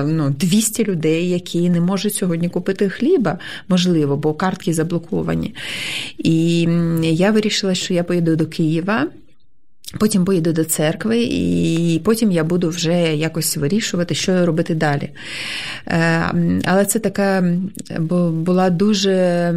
ну, 0.06 0.34
200 0.38 0.84
людей, 0.84 1.28
які 1.28 1.70
не 1.70 1.80
можуть 1.80 2.14
сьогодні 2.14 2.48
купити 2.48 2.88
хліба, 2.88 3.38
можливо, 3.68 4.16
бо 4.16 4.34
картки 4.34 4.74
заблоковані. 4.74 5.54
І 6.18 6.60
я 7.02 7.30
вирішила, 7.30 7.74
що 7.74 7.94
я 7.94 8.04
поїду 8.04 8.36
до 8.36 8.46
Києва. 8.46 8.77
Потім 9.98 10.24
поїду 10.24 10.52
до 10.52 10.64
церкви, 10.64 11.22
і 11.22 12.00
потім 12.04 12.32
я 12.32 12.44
буду 12.44 12.68
вже 12.68 13.16
якось 13.16 13.56
вирішувати, 13.56 14.14
що 14.14 14.46
робити 14.46 14.74
далі. 14.74 15.10
Е, 15.86 16.32
але 16.64 16.84
це 16.84 16.98
така 16.98 17.44
була 18.32 18.70
дуже 18.70 19.50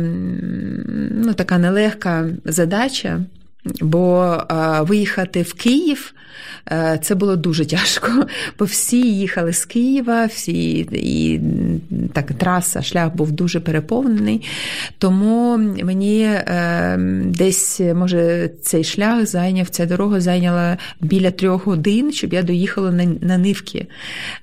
ну, 1.11 1.33
така 1.33 1.57
нелегка 1.57 2.29
задача. 2.45 3.21
Бо 3.81 4.37
виїхати 4.81 5.41
в 5.41 5.53
Київ 5.53 6.13
це 7.01 7.15
було 7.15 7.35
дуже 7.35 7.65
тяжко, 7.65 8.11
бо 8.59 8.65
всі 8.65 9.01
їхали 9.01 9.53
з 9.53 9.65
Києва, 9.65 10.25
всі 10.25 10.87
і 10.91 11.41
так 12.13 12.31
траса, 12.33 12.81
шлях 12.81 13.15
був 13.15 13.31
дуже 13.31 13.59
переповнений. 13.59 14.41
Тому 14.97 15.57
мені 15.83 16.21
е, 16.23 16.97
десь, 17.25 17.81
може, 17.95 18.49
цей 18.61 18.83
шлях 18.83 19.25
зайняв, 19.25 19.69
ця 19.69 19.85
дорога 19.85 20.19
зайняла 20.19 20.77
біля 21.01 21.31
трьох 21.31 21.67
годин, 21.67 22.11
щоб 22.11 22.33
я 22.33 22.43
доїхала 22.43 22.91
на, 23.21 23.37
нивки 23.37 23.87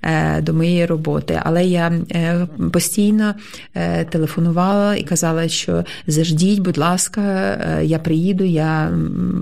е, 0.03 0.41
до 0.41 0.55
моєї 0.55 0.87
роботи. 0.87 1.41
Але 1.45 1.65
я 1.65 1.93
е, 2.13 2.47
постійно 2.73 3.35
телефонувала 4.11 4.97
і 4.97 5.03
казала, 5.03 5.49
що 5.49 5.85
заждіть, 6.07 6.59
будь 6.59 6.79
ласка, 6.79 7.23
я 7.83 7.99
приїду, 7.99 8.45
я 8.45 8.93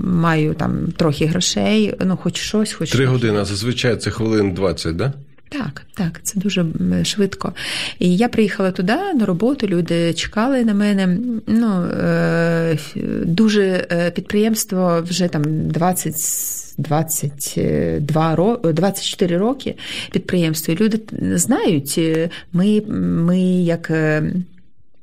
маю 0.05 0.55
там 0.55 0.93
трохи 0.97 1.27
грошей, 1.27 1.95
ну 2.01 2.17
хоч 2.17 2.37
щось, 2.37 2.73
хоч 2.73 2.91
три 2.91 3.07
години. 3.07 3.45
Зазвичай 3.45 3.97
це 3.97 4.11
хвилин 4.11 4.53
20, 4.53 4.97
да? 4.97 5.13
Так, 5.49 5.83
так, 5.95 6.21
це 6.23 6.41
дуже 6.41 6.67
швидко. 7.05 7.53
І 7.99 8.17
я 8.17 8.29
приїхала 8.29 8.71
туди 8.71 8.97
на 9.15 9.27
роботу, 9.27 9.67
люди 9.67 10.15
чекали 10.15 10.65
на 10.65 10.75
мене. 10.75 11.19
Ну, 11.47 11.83
е, 11.85 12.79
Дуже 13.25 13.87
е, 13.93 14.11
підприємство 14.11 15.03
вже 15.03 15.29
там 15.29 15.43
20 15.69 16.75
22 16.79 18.57
24 18.73 19.39
роки 19.39 19.75
підприємство. 20.13 20.75
І 20.75 20.77
люди 20.77 21.01
знають, 21.21 21.95
е, 21.99 22.31
ми, 22.53 22.81
ми 22.91 23.41
як. 23.63 23.93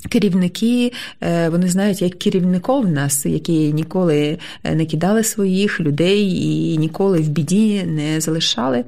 Керівники, 0.10 0.92
е, 1.22 1.50
вони 1.50 1.68
знають, 1.68 2.02
як 2.02 2.14
керівников 2.14 2.90
нас, 2.90 3.26
які 3.26 3.74
ніколи 3.74 4.38
е, 4.64 4.76
не 4.76 4.86
кидали 4.86 5.24
своїх 5.24 5.80
людей 5.80 6.42
і 6.74 6.78
ніколи 6.78 7.20
в 7.20 7.28
біді 7.28 7.84
не 7.84 8.22
залишали. 8.22 8.78
Е, 8.78 8.86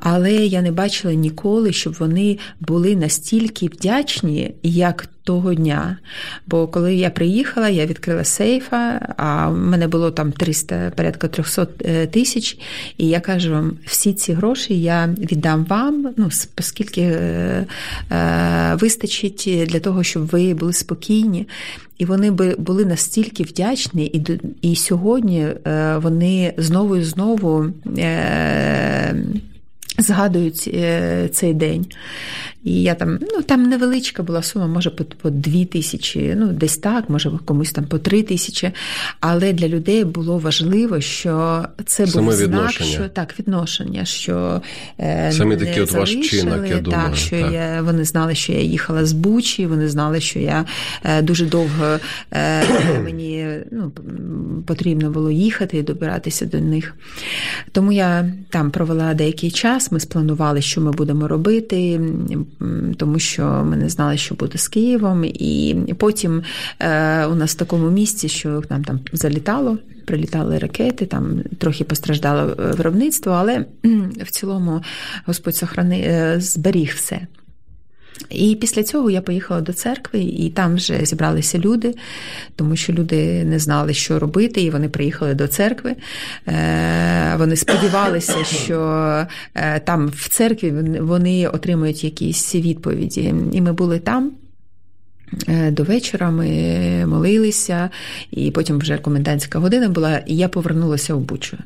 але 0.00 0.32
я 0.32 0.62
не 0.62 0.72
бачила 0.72 1.14
ніколи, 1.14 1.72
щоб 1.72 1.96
вони 1.98 2.38
були 2.60 2.96
настільки 2.96 3.66
вдячні, 3.66 4.54
як 4.62 5.08
того 5.26 5.54
дня. 5.54 5.98
Бо 6.46 6.66
коли 6.66 6.94
я 6.94 7.10
приїхала, 7.10 7.68
я 7.68 7.86
відкрила 7.86 8.24
сейфа, 8.24 9.14
а 9.16 9.48
в 9.48 9.58
мене 9.58 9.88
було 9.88 10.10
там 10.10 10.32
300, 10.32 10.92
порядка 10.96 11.28
300 11.28 11.66
е, 11.84 12.06
тисяч. 12.06 12.58
І 12.98 13.08
я 13.08 13.20
кажу 13.20 13.52
вам, 13.52 13.72
всі 13.86 14.12
ці 14.12 14.32
гроші 14.32 14.80
я 14.80 15.06
віддам 15.18 15.64
вам, 15.64 16.14
ну, 16.16 16.30
оскільки 16.58 17.00
е, 17.00 17.66
е, 18.12 18.74
вистачить 18.80 19.50
для 19.66 19.80
того, 19.80 20.02
щоб 20.02 20.26
ви 20.26 20.54
були 20.54 20.72
спокійні. 20.72 21.46
І 21.98 22.04
вони 22.04 22.30
би 22.30 22.54
були 22.58 22.84
настільки 22.84 23.42
вдячні, 23.42 24.06
і 24.06 24.22
і 24.62 24.76
сьогодні 24.76 25.40
е, 25.40 25.96
вони 26.02 26.54
знову 26.56 26.96
і 26.96 27.02
знову. 27.02 27.66
Е, 27.98 29.16
Згадують 29.98 30.70
е, 30.74 31.28
цей 31.32 31.54
день. 31.54 31.86
І 32.66 32.82
я 32.82 32.94
там, 32.94 33.18
ну 33.22 33.42
там 33.42 33.62
невеличка 33.62 34.22
була 34.22 34.42
сума, 34.42 34.66
може 34.66 34.90
по, 34.90 35.04
по 35.04 35.30
дві 35.30 35.64
тисячі, 35.64 36.34
ну 36.36 36.46
десь 36.46 36.78
так, 36.78 37.10
може 37.10 37.30
комусь 37.44 37.72
там 37.72 37.84
по 37.84 37.98
три 37.98 38.22
тисячі. 38.22 38.70
Але 39.20 39.52
для 39.52 39.68
людей 39.68 40.04
було 40.04 40.38
важливо, 40.38 41.00
що 41.00 41.64
це 41.86 42.06
Саме 42.06 42.24
був 42.24 42.32
знак, 42.32 42.70
що 42.70 43.08
так, 43.08 43.34
відношення, 43.38 44.04
що 44.04 44.62
е, 45.00 45.32
Саме 45.32 45.56
такий 45.56 45.82
от 45.82 45.92
ваш 45.92 46.16
вчинок, 46.16 46.68
я 46.68 46.80
думаю, 46.80 47.04
Так, 47.04 47.16
що 47.16 47.40
так. 47.40 47.52
Я, 47.52 47.82
вони 47.82 48.04
знали, 48.04 48.34
що 48.34 48.52
я 48.52 48.60
їхала 48.60 49.06
з 49.06 49.12
Бучі, 49.12 49.66
вони 49.66 49.88
знали, 49.88 50.20
що 50.20 50.38
я 50.38 50.64
е, 51.04 51.22
дуже 51.22 51.46
довго 51.46 51.98
е, 52.32 52.62
мені 53.04 53.46
ну, 53.70 53.92
потрібно 54.66 55.10
було 55.10 55.30
їхати 55.30 55.78
і 55.78 55.82
добиратися 55.82 56.46
до 56.46 56.60
них. 56.60 56.94
Тому 57.72 57.92
я 57.92 58.32
там 58.50 58.70
провела 58.70 59.14
деякий 59.14 59.50
час. 59.50 59.92
Ми 59.92 60.00
спланували, 60.00 60.62
що 60.62 60.80
ми 60.80 60.92
будемо 60.92 61.28
робити, 61.28 62.00
тому 62.96 63.18
що 63.18 63.64
ми 63.64 63.76
не 63.76 63.88
знали, 63.88 64.16
що 64.16 64.34
буде 64.34 64.58
з 64.58 64.68
Києвом. 64.68 65.24
І 65.24 65.76
потім 65.98 66.42
е, 66.80 67.26
у 67.26 67.34
нас 67.34 67.52
в 67.54 67.58
такому 67.58 67.90
місці, 67.90 68.28
що 68.28 68.62
нам 68.70 68.84
там 68.84 69.00
залітало, 69.12 69.78
прилітали 70.06 70.58
ракети, 70.58 71.06
там 71.06 71.42
трохи 71.58 71.84
постраждало 71.84 72.54
виробництво, 72.58 73.32
але 73.32 73.64
в 74.20 74.30
цілому 74.30 74.82
Господь 75.26 75.56
сохрани, 75.56 76.00
е, 76.00 76.40
зберіг 76.40 76.92
все. 76.96 77.26
І 78.30 78.56
після 78.60 78.82
цього 78.82 79.10
я 79.10 79.20
поїхала 79.20 79.60
до 79.60 79.72
церкви, 79.72 80.20
і 80.20 80.50
там 80.50 80.74
вже 80.74 81.04
зібралися 81.04 81.58
люди, 81.58 81.94
тому 82.56 82.76
що 82.76 82.92
люди 82.92 83.44
не 83.44 83.58
знали, 83.58 83.94
що 83.94 84.18
робити, 84.18 84.60
і 84.60 84.70
вони 84.70 84.88
приїхали 84.88 85.34
до 85.34 85.48
церкви. 85.48 85.96
Вони 87.38 87.56
сподівалися, 87.56 88.44
що 88.44 89.26
там 89.84 90.08
в 90.08 90.28
церкві 90.28 90.70
вони 91.00 91.48
отримують 91.48 92.04
якісь 92.04 92.54
відповіді. 92.54 93.34
І 93.52 93.60
ми 93.60 93.72
були 93.72 93.98
там. 93.98 94.32
До 95.70 95.82
вечора 95.82 96.30
ми 96.30 97.06
молилися, 97.06 97.90
і 98.30 98.50
потім 98.50 98.78
вже 98.78 98.98
комендантська 98.98 99.58
година 99.58 99.88
була, 99.88 100.18
і 100.26 100.36
я 100.36 100.48
повернулася 100.48 101.14
в 101.14 101.20
Бучу. 101.20 101.56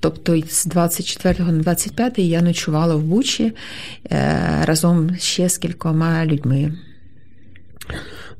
Тобто 0.00 0.42
з 0.48 0.64
24 0.64 1.44
на 1.44 1.52
25 1.52 2.18
я 2.18 2.42
ночувала 2.42 2.94
в 2.94 3.02
Бучі 3.02 3.52
разом 4.64 5.16
ще 5.18 5.48
з 5.48 5.58
кількома 5.58 6.26
людьми. 6.26 6.72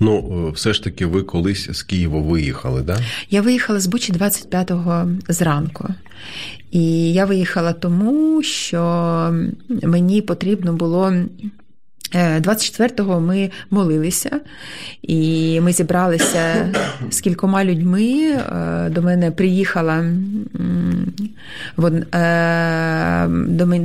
Ну, 0.00 0.50
все 0.50 0.72
ж 0.72 0.84
таки, 0.84 1.06
ви 1.06 1.22
колись 1.22 1.70
з 1.70 1.82
Києва 1.82 2.20
виїхали, 2.20 2.82
да? 2.82 2.98
Я 3.30 3.42
виїхала 3.42 3.80
з 3.80 3.86
Бучі 3.86 4.12
25-го 4.12 5.10
зранку. 5.28 5.88
І 6.70 7.12
я 7.12 7.24
виїхала 7.24 7.72
тому, 7.72 8.42
що 8.42 9.34
мені 9.68 10.22
потрібно 10.22 10.72
було. 10.72 11.12
24-го 12.14 13.20
ми 13.20 13.50
молилися, 13.70 14.40
і 15.02 15.60
ми 15.60 15.72
зібралися 15.72 16.74
з 17.10 17.20
кількома 17.20 17.64
людьми. 17.64 18.38
До 18.90 19.02
мене 19.02 19.30
приїхала 19.30 20.04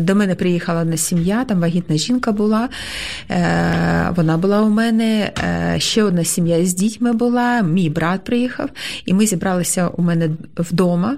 до 0.01 0.15
мене 0.15 0.35
приїхала 0.35 0.81
одна 0.81 0.97
сім'я, 0.97 1.43
там 1.43 1.59
вагітна 1.59 1.97
жінка 1.97 2.31
була. 2.31 2.69
Вона 4.15 4.37
була 4.37 4.61
у 4.61 4.69
мене, 4.69 5.31
ще 5.77 6.03
одна 6.03 6.23
сім'я 6.23 6.65
з 6.65 6.73
дітьми 6.73 7.13
була, 7.13 7.61
мій 7.61 7.89
брат 7.89 8.23
приїхав, 8.23 8.69
і 9.05 9.13
ми 9.13 9.25
зібралися 9.25 9.87
у 9.87 10.01
мене 10.01 10.29
вдома. 10.57 11.17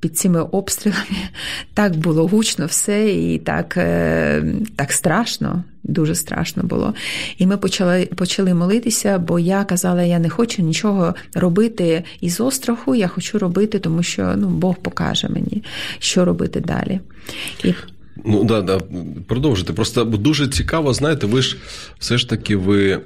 Під 0.00 0.18
цими 0.18 0.40
обстрілами 0.40 1.02
так 1.74 1.96
було 1.96 2.26
гучно 2.26 2.66
все, 2.66 3.10
і 3.10 3.38
так 3.38 3.74
так 4.76 4.92
страшно, 4.92 5.64
дуже 5.82 6.14
страшно 6.14 6.62
було. 6.62 6.94
І 7.38 7.46
ми 7.46 7.56
почали 7.56 8.06
почали 8.16 8.54
молитися, 8.54 9.18
бо 9.18 9.38
я 9.38 9.64
казала, 9.64 10.02
я 10.02 10.18
не 10.18 10.30
хочу 10.30 10.62
нічого 10.62 11.14
робити 11.34 12.04
із 12.20 12.40
остраху, 12.40 12.94
я 12.94 13.08
хочу 13.08 13.38
робити, 13.38 13.78
тому 13.78 14.02
що 14.02 14.34
ну, 14.36 14.48
Бог 14.48 14.76
покаже 14.76 15.28
мені, 15.28 15.62
що 15.98 16.24
робити 16.24 16.60
далі. 16.60 17.00
І... 17.64 17.74
Ну, 18.24 18.44
да, 18.44 18.62
да, 18.62 18.80
продовжуйте. 19.26 19.72
Просто 19.72 20.04
дуже 20.04 20.48
цікаво, 20.48 20.94
знаєте, 20.94 21.26
ви 21.26 21.42
ж 21.42 21.56
все 21.98 22.18
ж 22.18 22.28
таки 22.28 22.56
ви 22.56 23.00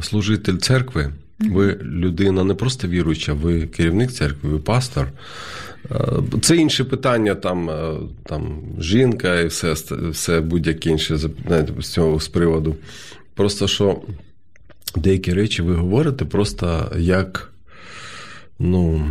служитель 0.00 0.56
церкви. 0.56 1.12
Ви 1.38 1.80
людина 1.82 2.44
не 2.44 2.54
просто 2.54 2.88
віруюча, 2.88 3.32
ви 3.32 3.66
керівник 3.66 4.12
церкви, 4.12 4.50
ви 4.50 4.58
пастор. 4.58 5.12
Це 6.42 6.56
інше 6.56 6.84
питання, 6.84 7.34
там 7.34 7.70
там 8.24 8.62
жінка 8.80 9.40
і 9.40 9.46
все 9.46 9.72
все 10.10 10.40
будь-яке 10.40 10.90
інше 10.90 11.16
з 11.78 11.88
цього 11.88 12.20
з 12.20 12.28
приводу. 12.28 12.76
Просто 13.34 13.68
що 13.68 14.02
деякі 14.96 15.32
речі 15.32 15.62
ви 15.62 15.74
говорите 15.74 16.24
просто 16.24 16.92
як 16.98 17.52
ну, 18.58 19.10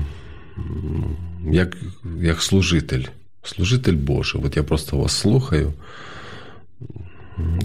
як, 1.52 1.78
як 2.22 2.42
служитель, 2.42 3.04
служитель 3.44 3.94
Божий. 3.94 4.42
От 4.46 4.58
я 4.58 4.64
просто 4.64 4.98
вас 4.98 5.12
слухаю. 5.12 5.74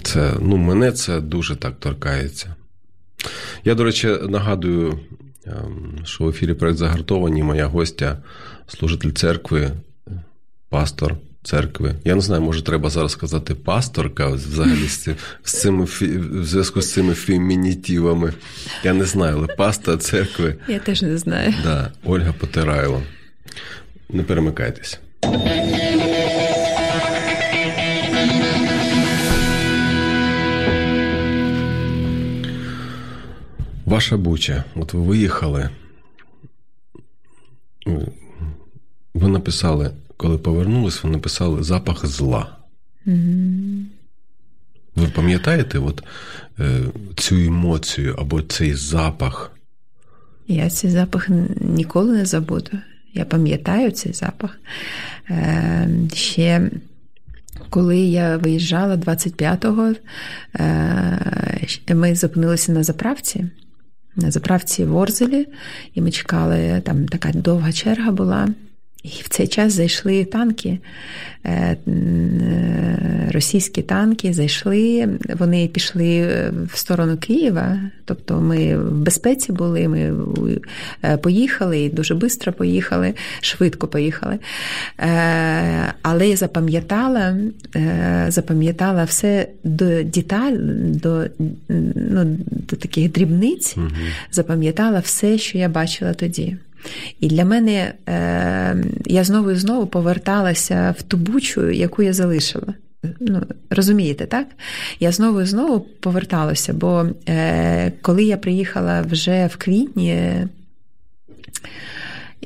Це, 0.03 0.33
ну, 0.41 0.57
Мене 0.57 0.91
це 0.91 1.21
дуже 1.21 1.55
так 1.55 1.79
торкається. 1.79 2.55
Я, 3.63 3.75
до 3.75 3.83
речі, 3.83 4.07
нагадую, 4.07 4.99
що 6.03 6.23
в 6.23 6.29
ефірі 6.29 6.53
проект 6.53 6.77
загартовані 6.77 7.43
моя 7.43 7.65
гостя, 7.65 8.17
служитель 8.67 9.11
церкви, 9.11 9.71
пастор 10.69 11.15
церкви. 11.43 11.95
Я 12.05 12.15
не 12.15 12.21
знаю, 12.21 12.41
може, 12.41 12.63
треба 12.63 12.89
зараз 12.89 13.11
сказати 13.11 13.55
пасторка 13.55 14.27
взагалі 14.27 14.87
з 14.87 15.07
цими 15.43 15.85
в 15.85 16.45
зв'язку 16.45 16.81
з 16.81 16.93
цими 16.93 17.13
фемінітивами. 17.13 18.33
Я 18.83 18.93
не 18.93 19.05
знаю, 19.05 19.35
але 19.37 19.47
паста 19.47 19.97
церкви. 19.97 20.55
Я 20.67 20.79
теж 20.79 21.01
не 21.01 21.17
знаю. 21.17 21.53
Да, 21.63 21.91
Ольга 22.03 22.33
Потирайло. 22.33 23.03
Не 24.09 24.23
перемикайтесь. 24.23 24.99
Ваша 33.99 34.17
буча, 34.17 34.63
от 34.75 34.93
ви 34.93 35.01
виїхали. 35.01 35.69
Ви 39.13 39.27
написали, 39.27 39.91
коли 40.17 40.37
повернулись, 40.37 41.03
ви 41.03 41.09
написали 41.09 41.63
запах 41.63 42.05
зла. 42.05 42.57
Mm-hmm. 43.07 43.83
Ви 44.95 45.07
пам'ятаєте 45.07 45.79
от, 45.79 46.03
е, 46.59 46.81
цю 47.15 47.35
емоцію 47.35 48.15
або 48.19 48.41
цей 48.41 48.73
запах? 48.73 49.51
Я 50.47 50.69
цей 50.69 50.91
запах 50.91 51.29
ніколи 51.61 52.17
не 52.17 52.25
забуду. 52.25 52.71
Я 53.13 53.25
пам'ятаю 53.25 53.91
цей 53.91 54.13
запах. 54.13 54.59
Е, 55.29 55.89
ще 56.13 56.71
коли 57.69 57.97
я 57.97 58.37
виїжджала 58.37 58.95
25-го, 58.95 59.93
е, 60.59 61.95
ми 61.95 62.15
зупинилися 62.15 62.71
на 62.71 62.83
заправці. 62.83 63.45
На 64.15 64.31
заправці 64.31 64.85
в 64.85 64.97
Орзелі, 64.97 65.47
і 65.93 66.01
ми 66.01 66.11
чекали, 66.11 66.81
там 66.85 67.07
така 67.07 67.31
довга 67.31 67.71
черга 67.71 68.11
була. 68.11 68.47
І 69.03 69.07
в 69.07 69.27
цей 69.29 69.47
час 69.47 69.73
зайшли 69.73 70.25
танки, 70.25 70.79
російські 73.31 73.81
танки 73.81 74.33
зайшли, 74.33 75.09
вони 75.39 75.67
пішли 75.67 76.27
в 76.73 76.77
сторону 76.77 77.17
Києва, 77.17 77.79
тобто 78.05 78.41
ми 78.41 78.77
в 78.77 78.91
безпеці 78.91 79.51
були, 79.51 79.87
ми 79.87 80.13
поїхали 81.17 81.79
і 81.79 81.89
дуже 81.89 82.13
швидко 82.13 82.51
поїхали, 82.51 83.13
швидко 83.41 83.87
поїхали. 83.87 84.39
Але 86.01 86.27
я 86.27 86.35
запам'ятала, 86.35 87.37
запам'ятала 88.27 89.03
все 89.03 89.47
до 89.63 90.03
деталь, 90.03 90.55
до, 90.93 91.25
ну, 91.95 92.37
до 92.49 92.75
таких 92.75 93.11
дрібниць, 93.11 93.77
угу. 93.77 93.87
запам'ятала 94.31 94.99
все, 94.99 95.37
що 95.37 95.57
я 95.57 95.69
бачила 95.69 96.13
тоді. 96.13 96.57
І 97.19 97.27
для 97.27 97.45
мене 97.45 97.93
е, 98.09 98.75
я 99.05 99.23
знову 99.23 99.51
і 99.51 99.55
знову 99.55 99.87
поверталася 99.87 100.95
в 100.99 101.01
ту 101.01 101.17
бучу, 101.17 101.69
яку 101.69 102.03
я 102.03 102.13
залишила. 102.13 102.73
Ну, 103.19 103.41
розумієте, 103.69 104.25
так? 104.25 104.47
Я 104.99 105.11
знову 105.11 105.41
і 105.41 105.45
знову 105.45 105.79
поверталася, 105.79 106.73
бо 106.73 107.05
е, 107.29 107.91
коли 108.01 108.23
я 108.23 108.37
приїхала 108.37 109.01
вже 109.01 109.47
в 109.47 109.55
квітні 109.55 110.47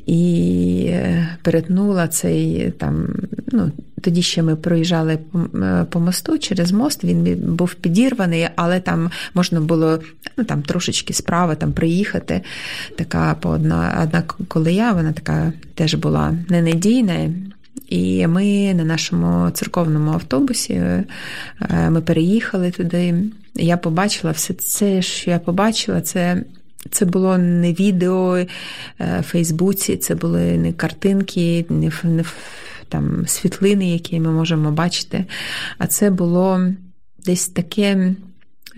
і 0.06 0.86
е, 0.88 1.28
перетнула 1.42 2.08
цей 2.08 2.70
там, 2.70 3.08
ну, 3.52 3.72
тоді 4.04 4.22
ще 4.22 4.42
ми 4.42 4.56
проїжджали 4.56 5.18
е, 5.54 5.86
по 5.90 6.00
мосту 6.00 6.38
через 6.38 6.72
мост, 6.72 7.04
він 7.04 7.36
був 7.36 7.74
підірваний, 7.74 8.48
але 8.56 8.80
там 8.80 9.10
можна 9.34 9.60
було 9.60 9.98
ну, 10.36 10.44
там 10.44 10.62
трошечки 10.62 11.12
справа 11.12 11.54
там 11.54 11.72
приїхати. 11.72 12.42
Така 12.96 13.34
по 13.34 13.48
одна, 13.48 14.00
одна 14.02 14.22
колея, 14.48 14.92
вона 14.92 15.12
така 15.12 15.52
теж 15.74 15.94
була 15.94 16.34
ненадійна. 16.48 17.30
І 17.88 18.26
ми 18.26 18.74
на 18.74 18.84
нашому 18.84 19.50
церковному 19.50 20.12
автобусі 20.12 20.72
е, 20.72 21.04
ми 21.90 22.00
переїхали 22.00 22.70
туди. 22.70 23.14
Я 23.54 23.76
побачила 23.76 24.32
все 24.32 24.54
це, 24.54 25.02
що 25.02 25.30
я 25.30 25.38
побачила, 25.38 26.00
це. 26.00 26.44
Це 26.90 27.04
було 27.04 27.38
не 27.38 27.72
відео 27.72 28.36
е, 28.36 28.46
в 28.98 29.22
Фейсбуці, 29.22 29.96
це 29.96 30.14
були 30.14 30.58
не 30.58 30.72
картинки, 30.72 31.66
не 31.68 31.90
не 32.02 32.24
там 32.94 33.26
світлини, 33.26 33.90
які 33.90 34.20
ми 34.20 34.30
можемо 34.30 34.70
бачити. 34.70 35.24
А 35.78 35.86
це 35.86 36.10
було 36.10 36.60
десь 37.24 37.48
таке 37.48 38.14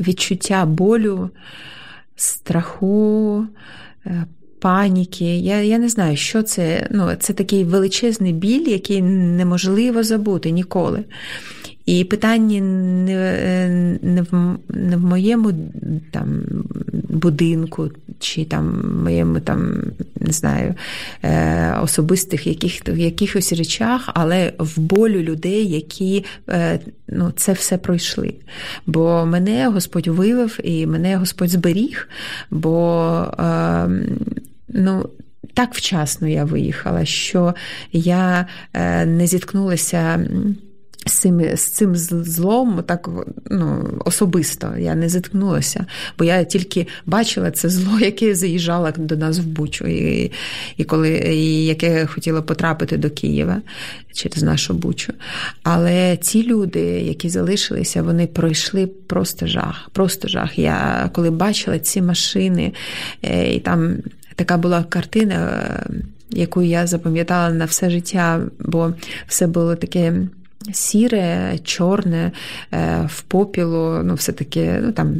відчуття 0.00 0.66
болю, 0.66 1.30
страху, 2.16 3.46
е, 4.06 4.24
паніки. 4.60 5.38
Я 5.38 5.62
я 5.62 5.78
не 5.78 5.88
знаю, 5.88 6.16
що 6.16 6.42
це. 6.42 6.88
Ну, 6.90 7.14
Це 7.20 7.32
такий 7.32 7.64
величезний 7.64 8.32
біль, 8.32 8.68
який 8.68 9.02
неможливо 9.02 10.02
забути 10.02 10.50
ніколи. 10.50 11.04
І 11.86 12.04
питання 12.04 12.60
не 12.60 13.98
не, 14.02 14.22
в 14.22 14.56
не 14.68 14.96
в 14.96 15.00
моєму 15.00 15.52
там, 16.10 16.42
будинку, 17.08 17.90
чи 18.18 18.44
там 18.44 18.94
моєму 19.04 19.40
там, 19.40 19.82
не 20.20 20.32
знаю, 20.32 20.74
е, 21.22 21.78
особистих 21.82 22.46
яких, 22.46 22.88
якихось 22.88 23.52
речах, 23.52 24.10
але 24.14 24.52
в 24.58 24.78
болю 24.78 25.20
людей, 25.20 25.68
які 25.68 26.24
е, 26.48 26.80
ну, 27.08 27.32
це 27.36 27.52
все 27.52 27.78
пройшли. 27.78 28.34
Бо 28.86 29.26
мене 29.26 29.68
Господь 29.68 30.06
вивів 30.06 30.58
і 30.62 30.86
мене 30.86 31.16
Господь 31.16 31.50
зберіг, 31.50 32.08
бо 32.50 33.34
е, 33.38 33.88
ну, 34.68 35.08
так 35.54 35.74
вчасно 35.74 36.28
я 36.28 36.44
виїхала, 36.44 37.04
що 37.04 37.54
я 37.92 38.46
не 39.06 39.26
зіткнулася 39.26 40.26
з 41.06 41.62
цим 41.62 41.96
злом 41.96 42.82
так 42.86 43.08
ну, 43.50 43.88
особисто 44.04 44.76
я 44.78 44.94
не 44.94 45.08
зіткнулася, 45.08 45.86
бо 46.18 46.24
я 46.24 46.44
тільки 46.44 46.86
бачила 47.06 47.50
це 47.50 47.68
зло, 47.68 47.98
яке 48.00 48.34
заїжджало 48.34 48.92
до 48.96 49.16
нас 49.16 49.38
в 49.38 49.46
Бучу, 49.46 49.86
і 49.86 50.32
і 50.76 50.84
коли 50.84 51.10
і 51.10 51.64
яке 51.66 52.06
хотіло 52.06 52.42
потрапити 52.42 52.96
до 52.96 53.10
Києва 53.10 53.62
через 54.12 54.42
нашу 54.42 54.74
Бучу. 54.74 55.12
Але 55.62 56.16
ці 56.16 56.42
люди, 56.42 56.80
які 56.80 57.28
залишилися, 57.28 58.02
вони 58.02 58.26
пройшли 58.26 58.86
просто 58.86 59.46
жах. 59.46 59.90
Просто 59.92 60.28
жах. 60.28 60.58
Я 60.58 61.10
коли 61.12 61.30
бачила 61.30 61.78
ці 61.78 62.02
машини, 62.02 62.72
е, 63.22 63.54
і 63.54 63.60
там 63.60 63.96
така 64.34 64.56
була 64.56 64.84
картина, 64.84 65.68
яку 66.30 66.62
я 66.62 66.86
запам'ятала 66.86 67.50
на 67.50 67.64
все 67.64 67.90
життя, 67.90 68.40
бо 68.58 68.92
все 69.26 69.46
було 69.46 69.76
таке 69.76 70.12
сіре, 70.72 71.58
чорне, 71.64 72.32
е, 72.72 73.08
в 73.12 73.22
попілу, 73.22 74.02
ну, 74.04 74.14
все 74.14 74.32
таке 74.32 74.80
ну, 74.82 74.92
там 74.92 75.14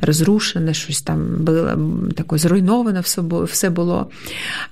розрушене, 0.00 0.74
щось 0.74 1.02
там 1.02 1.44
було, 1.44 1.78
таке 2.16 2.38
зруйноване 2.38 3.02
все 3.44 3.70
було. 3.70 4.10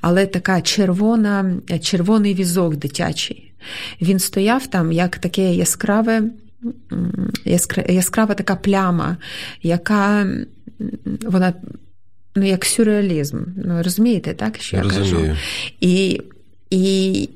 Але 0.01 0.27
така 0.27 0.61
червона, 0.61 1.57
червоний 1.83 2.35
візок 2.35 2.77
дитячий. 2.77 3.53
Він 4.03 4.19
стояв 4.19 4.67
там 4.67 4.93
як 4.93 5.19
таке 5.19 5.55
яскраве. 5.55 6.23
Яскрава 7.89 8.35
така 8.35 8.57
пляма, 8.57 9.17
яка 9.63 10.27
вона 11.23 11.53
ну, 12.37 12.47
як 12.47 12.65
сюрреалізм. 12.65 13.41
Ну, 13.65 13.83
розумієте, 13.83 14.35
так? 14.35 14.57
що 14.61 14.77
я, 14.77 14.83
я 14.83 14.91
кажу? 14.91 15.37
І, 15.81 16.21
і 16.71 17.29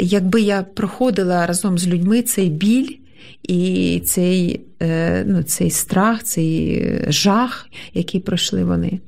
якби 0.00 0.40
я 0.40 0.62
проходила 0.62 1.46
разом 1.46 1.78
з 1.78 1.86
людьми 1.86 2.22
цей 2.22 2.48
біль 2.48 2.96
і 3.42 4.02
цей 4.04 4.60
е, 4.82 5.24
ну, 5.26 5.42
цей 5.42 5.70
страх, 5.70 6.22
цей 6.22 6.84
жах, 7.08 7.68
який 7.94 8.20
пройшли 8.20 8.64
вони. 8.64 9.00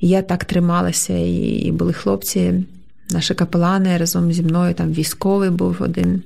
Я 0.00 0.22
так 0.22 0.44
трималася, 0.44 1.14
і 1.18 1.70
були 1.72 1.92
хлопці, 1.92 2.64
наші 3.10 3.34
капелани 3.34 3.98
разом 3.98 4.32
зі 4.32 4.42
мною, 4.42 4.74
там 4.74 4.92
військовий 4.92 5.50
був 5.50 5.76
один. 5.80 6.22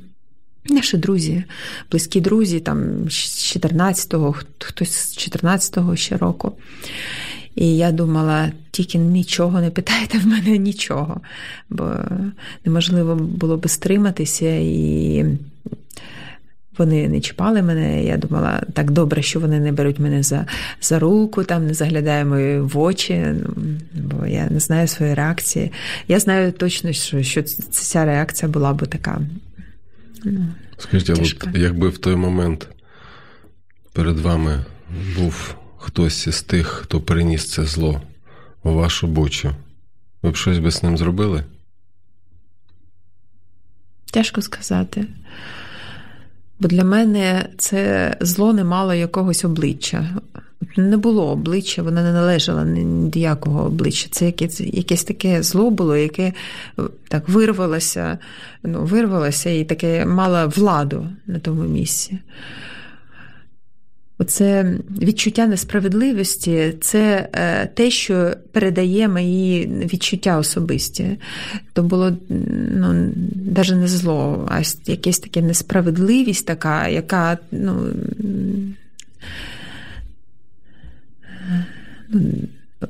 Наші 0.68 0.96
друзі, 0.96 1.44
близькі 1.90 2.20
друзі, 2.20 2.60
там 2.60 3.10
з 3.10 3.56
14-го, 3.56 4.34
хтось 4.58 4.92
з 4.92 5.18
14-го 5.18 5.96
ще 5.96 6.16
року. 6.16 6.52
І 7.56 7.76
я 7.76 7.92
думала, 7.92 8.52
тільки 8.70 8.98
нічого 8.98 9.60
не 9.60 9.70
питайте 9.70 10.18
в 10.18 10.26
мене 10.26 10.58
нічого, 10.58 11.20
бо 11.70 11.94
неможливо 12.64 13.14
було 13.14 13.56
би 13.56 13.68
стриматися, 13.68 14.54
і 14.54 15.24
вони 16.78 17.08
не 17.08 17.20
чіпали 17.20 17.62
мене. 17.62 18.04
Я 18.04 18.16
думала, 18.16 18.62
так 18.72 18.90
добре, 18.90 19.22
що 19.22 19.40
вони 19.40 19.60
не 19.60 19.72
беруть 19.72 19.98
мене 19.98 20.22
за 20.22 20.46
за 20.80 20.98
руку, 20.98 21.44
там 21.44 21.66
не 21.66 21.74
заглядають 21.74 22.28
мої 22.28 22.60
в 22.60 22.78
очі, 22.78 23.24
бо 23.94 24.26
я 24.26 24.46
не 24.50 24.60
знаю 24.60 24.88
своєї 24.88 25.14
реакції. 25.14 25.72
Я 26.08 26.18
знаю 26.18 26.52
точно, 26.52 26.92
що 26.92 27.22
що 27.22 27.42
ця 27.42 28.04
реакція 28.04 28.52
була 28.52 28.72
б 28.72 28.86
така. 28.86 29.20
Ну, 30.24 30.46
Скажіть, 30.78 31.10
а 31.10 31.12
от 31.12 31.56
якби 31.56 31.88
в 31.88 31.98
той 31.98 32.16
момент 32.16 32.68
перед 33.92 34.18
вами 34.18 34.64
був 35.16 35.56
хтось 35.86 36.26
із 36.26 36.42
тих, 36.42 36.66
хто 36.66 37.00
приніс 37.00 37.50
це 37.50 37.64
зло 37.64 38.02
у 38.62 38.72
вашу 38.72 39.06
бучу, 39.06 39.50
ви 40.22 40.30
б 40.30 40.36
щось 40.36 40.58
би 40.58 40.70
з 40.70 40.82
ним 40.82 40.98
зробили? 40.98 41.44
Тяжко 44.10 44.42
сказати. 44.42 45.06
Бо 46.60 46.68
для 46.68 46.84
мене 46.84 47.48
це 47.58 48.16
зло 48.20 48.52
не 48.52 48.64
мало 48.64 48.94
якогось 48.94 49.44
обличчя. 49.44 50.16
Не 50.76 50.96
було 50.96 51.30
обличчя, 51.30 51.82
воно 51.82 52.02
не 52.02 52.12
належало 52.12 52.64
ніякого 52.64 53.64
обличчя. 53.64 54.08
Це 54.10 54.26
якесь 54.26 54.60
якесь 54.60 55.04
таке 55.04 55.42
зло 55.42 55.70
було, 55.70 55.96
яке 55.96 56.32
так 57.08 57.28
вирвалося, 57.28 58.18
ну, 58.62 58.84
вирвалося 58.84 59.50
і 59.50 59.64
таке 59.64 60.06
мало 60.06 60.48
владу 60.48 61.08
на 61.26 61.38
тому 61.38 61.62
місці. 61.62 62.18
Оце 64.18 64.78
відчуття 65.00 65.46
несправедливості 65.46 66.74
це 66.80 67.28
е, 67.32 67.66
те, 67.66 67.90
що 67.90 68.32
передає 68.52 69.08
мої 69.08 69.66
відчуття 69.66 70.38
особисті. 70.38 71.18
То 71.72 71.82
було 71.82 72.16
ну, 72.70 73.12
навіть 73.54 73.70
не 73.70 73.88
зло, 73.88 74.48
а 74.50 74.62
якась 74.86 75.18
така 75.18 75.40
несправедливість, 75.40 76.46
така, 76.46 76.88
яка 76.88 77.38
ну, 77.50 77.86
ну, 82.08 82.20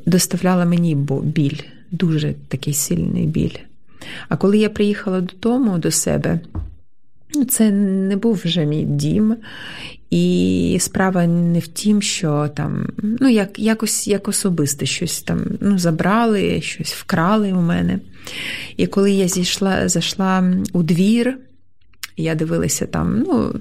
доставляла 0.07 0.65
мені 0.65 0.95
біль, 1.23 1.61
дуже 1.91 2.35
такий 2.49 2.75
сильний 2.75 3.27
біль. 3.27 3.57
А 4.29 4.37
коли 4.37 4.59
я 4.59 4.71
приїхала 4.71 5.21
додому 5.21 5.79
до 5.79 5.91
себе, 5.91 6.41
це 7.49 7.71
не 7.71 8.17
був 8.17 8.41
вже 8.45 8.65
мій 8.65 8.83
дім. 8.83 9.37
І 10.11 10.77
справа 10.81 11.27
не 11.27 11.59
в 11.59 11.67
тім, 11.67 12.03
що 12.03 12.51
там, 12.55 12.87
ну, 13.03 13.29
як, 13.29 13.59
якось 13.59 14.09
як 14.09 14.29
особисте 14.29 14.87
щось 14.87 15.23
там 15.23 15.45
ну, 15.61 15.79
забрали, 15.79 16.61
щось 16.61 16.93
вкрали 16.93 17.53
у 17.53 17.61
мене. 17.61 17.99
І 18.77 18.87
коли 18.87 19.11
я 19.11 19.29
зійшла, 19.29 19.89
зайшла 19.89 20.53
у 20.73 20.83
двір, 20.83 21.39
я 22.17 22.35
дивилася 22.35 22.87
там, 22.87 23.25
ну, 23.29 23.55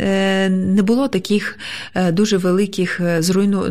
е, 0.00 0.48
не 0.48 0.82
було 0.82 1.08
таких 1.08 1.58
е, 1.94 2.12
дуже 2.12 2.36
великих 2.36 3.00
е, 3.00 3.22
зруйну, 3.22 3.64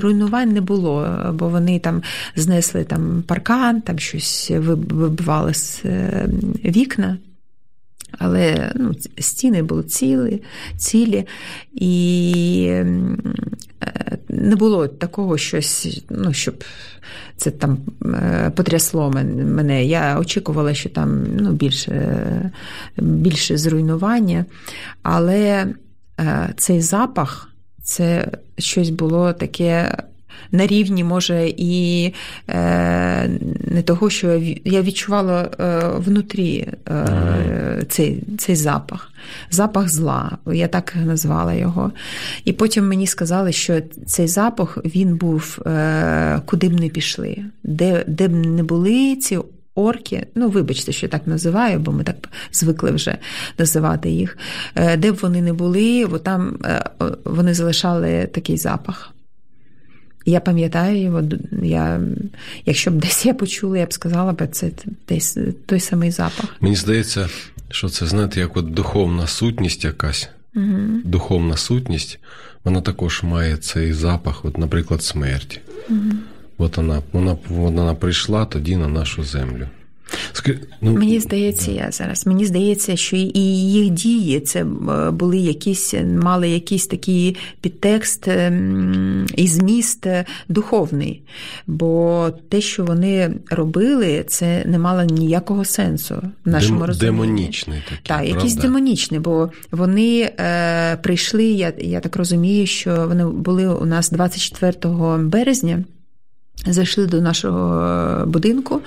руйнувань 0.00 0.52
не 0.52 0.60
було, 0.60 1.18
бо 1.34 1.48
вони 1.48 1.78
там 1.78 2.02
знесли 2.36 2.84
там 2.84 3.24
паркан, 3.26 3.80
там 3.80 3.98
щось 3.98 4.50
вибивали 4.50 5.54
з 5.54 5.84
вікна. 6.64 7.18
Але 8.18 8.72
ну, 8.74 8.92
стіни 9.18 9.62
були 9.62 9.82
цілі, 9.82 10.42
цілі, 10.76 11.26
і 11.72 12.82
не 14.28 14.56
було 14.56 14.88
такого 14.88 15.38
щось, 15.38 16.02
ну, 16.10 16.32
щоб 16.32 16.64
це 17.36 17.50
там 17.50 17.78
е, 18.04 18.52
потрясло 18.56 19.10
мене. 19.10 19.84
Я 19.84 20.18
очікувала, 20.18 20.74
що 20.74 20.88
там 20.88 21.24
ну, 21.36 21.52
більше, 21.52 22.50
більше 22.96 23.58
зруйнування, 23.58 24.44
але 25.02 25.66
е, 26.20 26.54
цей 26.56 26.80
запах 26.80 27.48
це 27.82 28.28
щось 28.58 28.90
було 28.90 29.32
таке 29.32 29.96
на 30.52 30.66
рівні, 30.66 31.04
може, 31.04 31.52
і 31.56 32.12
е, 32.48 33.28
не 33.64 33.82
того, 33.82 34.10
що 34.10 34.42
я 34.64 34.82
відчувала 34.82 35.42
е, 35.42 35.80
внутрі 35.96 36.68
е, 36.88 37.84
цей, 37.88 38.22
цей 38.38 38.56
запах, 38.56 39.12
запах 39.50 39.88
зла, 39.88 40.38
я 40.46 40.68
так 40.68 40.94
назвала 41.04 41.54
його. 41.54 41.92
І 42.44 42.52
потім 42.52 42.88
мені 42.88 43.06
сказали, 43.06 43.52
що 43.52 43.80
цей 44.06 44.28
запах 44.28 44.78
він 44.84 45.16
був 45.16 45.58
е, 45.66 46.40
куди 46.46 46.68
б 46.68 46.80
не 46.80 46.88
пішли, 46.88 47.38
де, 47.62 48.04
де 48.06 48.28
б 48.28 48.32
не 48.32 48.62
були 48.62 49.16
ці. 49.16 49.38
Орки, 49.74 50.26
ну 50.34 50.48
вибачте, 50.48 50.92
що 50.92 51.06
я 51.06 51.10
так 51.10 51.26
називаю, 51.26 51.78
бо 51.78 51.92
ми 51.92 52.04
так 52.04 52.28
звикли 52.52 52.90
вже 52.90 53.18
називати 53.58 54.10
їх. 54.10 54.38
Е, 54.74 54.96
де 54.96 55.12
б 55.12 55.18
вони 55.22 55.42
не 55.42 55.52
були, 55.52 56.06
бо 56.10 56.18
там 56.18 56.58
е, 56.64 56.84
вони 57.24 57.54
залишали 57.54 58.28
такий 58.32 58.56
запах. 58.56 59.11
Я 60.26 60.40
пам'ятаю 60.40 61.02
його, 61.02 61.22
я, 61.62 62.00
якщо 62.66 62.90
б 62.90 62.94
десь 62.94 63.26
я 63.26 63.34
почула, 63.34 63.78
я 63.78 63.86
б 63.86 63.92
сказала, 63.92 64.32
б 64.32 64.46
це 64.46 64.70
десь 65.08 65.38
той 65.66 65.80
самий 65.80 66.10
запах. 66.10 66.56
Мені 66.60 66.76
здається, 66.76 67.28
що 67.70 67.88
це, 67.88 68.06
знаєте, 68.06 68.40
як 68.40 68.56
от 68.56 68.70
духовна 68.70 69.26
сутність 69.26 69.84
якась. 69.84 70.28
Угу. 70.54 71.00
Духовна 71.04 71.56
сутність, 71.56 72.18
вона 72.64 72.80
також 72.80 73.22
має 73.22 73.56
цей 73.56 73.92
запах, 73.92 74.44
от, 74.44 74.58
наприклад, 74.58 75.02
смерті. 75.02 75.60
Угу. 75.90 75.98
От 76.58 76.76
вона, 76.76 77.02
вона, 77.12 77.36
вона 77.48 77.94
прийшла 77.94 78.44
тоді 78.44 78.76
на 78.76 78.88
нашу 78.88 79.24
землю. 79.24 79.68
Ну, 80.80 80.92
Мені 80.92 81.20
здається, 81.20 81.70
я 81.70 81.88
зараз. 81.90 82.26
Мені 82.26 82.44
здається, 82.44 82.96
що 82.96 83.16
і 83.16 83.40
їх 83.72 83.90
дії 83.90 84.40
це 84.40 84.64
були 85.12 85.38
якісь, 85.38 85.94
мали 86.22 86.48
якийсь 86.48 86.86
такий 86.86 87.36
підтекст 87.60 88.28
ем, 88.28 89.26
і 89.36 89.48
зміст 89.48 90.06
е, 90.06 90.24
духовний. 90.48 91.22
Бо 91.66 92.30
те, 92.48 92.60
що 92.60 92.84
вони 92.84 93.34
робили, 93.50 94.24
це 94.26 94.64
не 94.66 94.78
мало 94.78 95.02
ніякого 95.02 95.64
сенсу 95.64 96.22
в 96.44 96.48
нашому 96.48 96.78
Дем, 96.78 96.86
розумінні. 96.86 97.16
Демонічний 97.16 97.82
такий, 97.84 97.98
Так, 98.02 98.28
якийсь 98.28 98.54
демонічний, 98.54 99.20
бо 99.20 99.50
вони 99.70 100.32
е, 100.40 100.96
прийшли, 100.96 101.44
я, 101.44 101.72
я 101.78 102.00
так 102.00 102.16
розумію, 102.16 102.66
що 102.66 103.06
вони 103.08 103.26
були 103.26 103.68
у 103.68 103.86
нас 103.86 104.10
24 104.10 105.18
березня. 105.18 105.84
Зайшли 106.66 107.06
до 107.06 107.20
нашого 107.20 107.82
е, 107.84 108.24
будинку, 108.24 108.80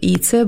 і 0.00 0.16
це 0.16 0.46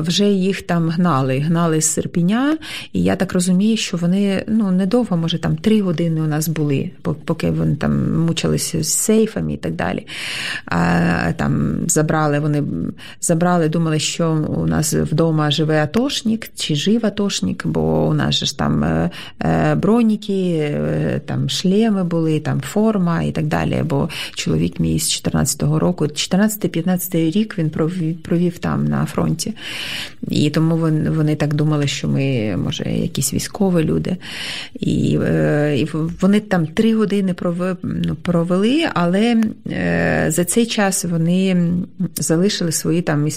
вже 0.00 0.24
їх 0.24 0.62
там 0.62 0.88
гнали, 0.88 1.38
гнали 1.38 1.80
з 1.80 1.84
Серпіня. 1.84 2.58
І 2.92 3.02
я 3.02 3.16
так 3.16 3.32
розумію, 3.32 3.76
що 3.76 3.96
вони 3.96 4.44
ну 4.48 4.70
недовго, 4.70 5.16
може, 5.16 5.38
там 5.38 5.56
три 5.56 5.80
години 5.80 6.20
у 6.20 6.26
нас 6.26 6.48
були, 6.48 6.90
поки 7.24 7.50
вони 7.50 7.76
там 7.76 8.20
мучилися 8.20 8.82
з 8.82 8.92
сейфами 8.92 9.52
і 9.52 9.56
так 9.56 9.72
далі. 9.72 10.06
А, 10.66 11.32
Там 11.36 11.78
забрали, 11.86 12.38
вони 12.38 12.62
забрали, 13.20 13.68
думали, 13.68 13.98
що 13.98 14.32
у 14.56 14.66
нас 14.66 14.94
вдома 14.94 15.50
живе 15.50 15.82
атошник 15.82 16.50
чи 16.54 16.74
жив 16.74 17.06
атошник, 17.06 17.66
бо 17.66 18.06
у 18.06 18.14
нас 18.14 18.34
ж 18.34 18.58
там 18.58 18.84
е, 18.84 19.10
е, 19.40 19.74
броніки, 19.74 20.80
там 21.26 21.48
шлеми 21.48 22.04
були, 22.04 22.40
там 22.40 22.60
форма 22.60 23.22
і 23.22 23.32
так 23.32 23.46
далі. 23.46 23.82
Бо 23.84 24.08
чоловік 24.34 24.80
мій 24.80 24.98
з 24.98 25.24
14-го 25.24 25.78
року 25.78 25.85
року, 25.86 26.04
14-15 26.04 27.30
рік 27.30 27.58
він 27.58 27.70
провів, 27.70 28.22
провів 28.22 28.58
там 28.58 28.84
на 28.84 29.06
фронті. 29.06 29.54
І 30.28 30.50
тому 30.50 30.76
вони, 30.76 31.10
вони 31.10 31.36
так 31.36 31.54
думали, 31.54 31.86
що 31.86 32.08
ми, 32.08 32.56
може, 32.56 32.84
якісь 32.84 33.34
військові 33.34 33.84
люди. 33.84 34.16
І 34.80 35.18
е, 35.22 35.76
і 35.78 35.88
вони 36.20 36.40
там 36.40 36.66
три 36.66 36.94
години 36.94 37.34
ну, 37.82 38.16
провели, 38.22 38.88
але 38.94 39.42
е, 39.70 40.26
за 40.28 40.44
цей 40.44 40.66
час 40.66 41.04
вони 41.04 41.56
залишили 42.16 42.72
свої 42.72 43.02
там, 43.02 43.28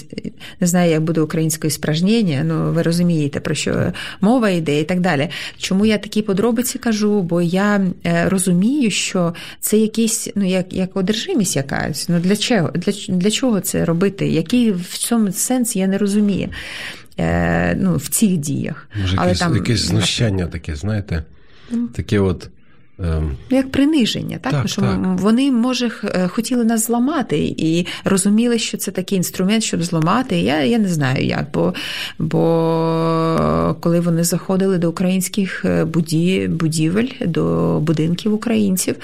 не 0.60 0.66
знаю, 0.66 0.90
як 0.90 1.02
буде 1.02 1.20
українською 1.20 1.70
спражнення, 1.70 2.42
ну 2.44 2.72
ви 2.72 2.82
розумієте, 2.82 3.40
про 3.40 3.54
що 3.54 3.92
мова 4.20 4.50
йде 4.50 4.80
і 4.80 4.84
так 4.84 5.00
далі. 5.00 5.28
Чому 5.58 5.86
я 5.86 5.98
такі 5.98 6.22
подробиці 6.22 6.78
кажу? 6.78 7.22
Бо 7.22 7.42
я 7.42 7.80
е, 8.06 8.28
розумію, 8.28 8.90
що 8.90 9.34
це 9.60 9.78
якийсь, 9.78 10.28
ну, 10.34 10.48
як 10.48 10.72
як 10.72 10.96
одержимість 10.96 11.56
якась. 11.56 12.08
Ну 12.08 12.20
для 12.20 12.36
чого? 12.40 12.70
Для, 12.74 12.92
для 13.16 13.30
чого 13.30 13.60
це 13.60 13.84
робити? 13.84 14.28
Який 14.28 14.72
в 14.72 14.98
цьому 14.98 15.32
сенс 15.32 15.76
я 15.76 15.86
не 15.86 15.98
розумію 15.98 16.48
е, 17.18 17.74
ну, 17.74 17.96
в 17.96 18.08
цих 18.08 18.36
діях. 18.36 18.88
Може, 19.00 19.16
Але 19.18 19.26
якесь, 19.26 19.40
там, 19.40 19.56
якесь 19.56 19.80
знущання 19.80 20.46
таке, 20.46 20.76
знаєте, 20.76 21.24
таке 21.94 22.18
от. 22.18 22.48
Ем, 23.04 23.36
як 23.50 23.70
приниження, 23.70 24.38
так? 24.42 24.52
так 24.52 24.68
що 24.68 24.82
так. 24.82 24.98
вони, 25.02 25.52
може, 25.52 25.90
е, 26.04 26.28
хотіли 26.28 26.64
нас 26.64 26.86
зламати 26.86 27.54
і 27.56 27.86
розуміли, 28.04 28.58
що 28.58 28.76
це 28.76 28.90
такий 28.90 29.18
інструмент, 29.18 29.62
щоб 29.62 29.82
зламати. 29.82 30.40
Я 30.40 30.62
я 30.64 30.78
не 30.78 30.88
знаю 30.88 31.26
як, 31.26 31.46
бо 31.54 31.74
бо 32.18 33.76
коли 33.80 34.00
вони 34.00 34.24
заходили 34.24 34.78
до 34.78 34.90
українських 34.90 35.64
е, 35.64 35.84
будівель, 36.48 37.08
до 37.26 37.78
будинків 37.80 38.34
українців, 38.34 38.96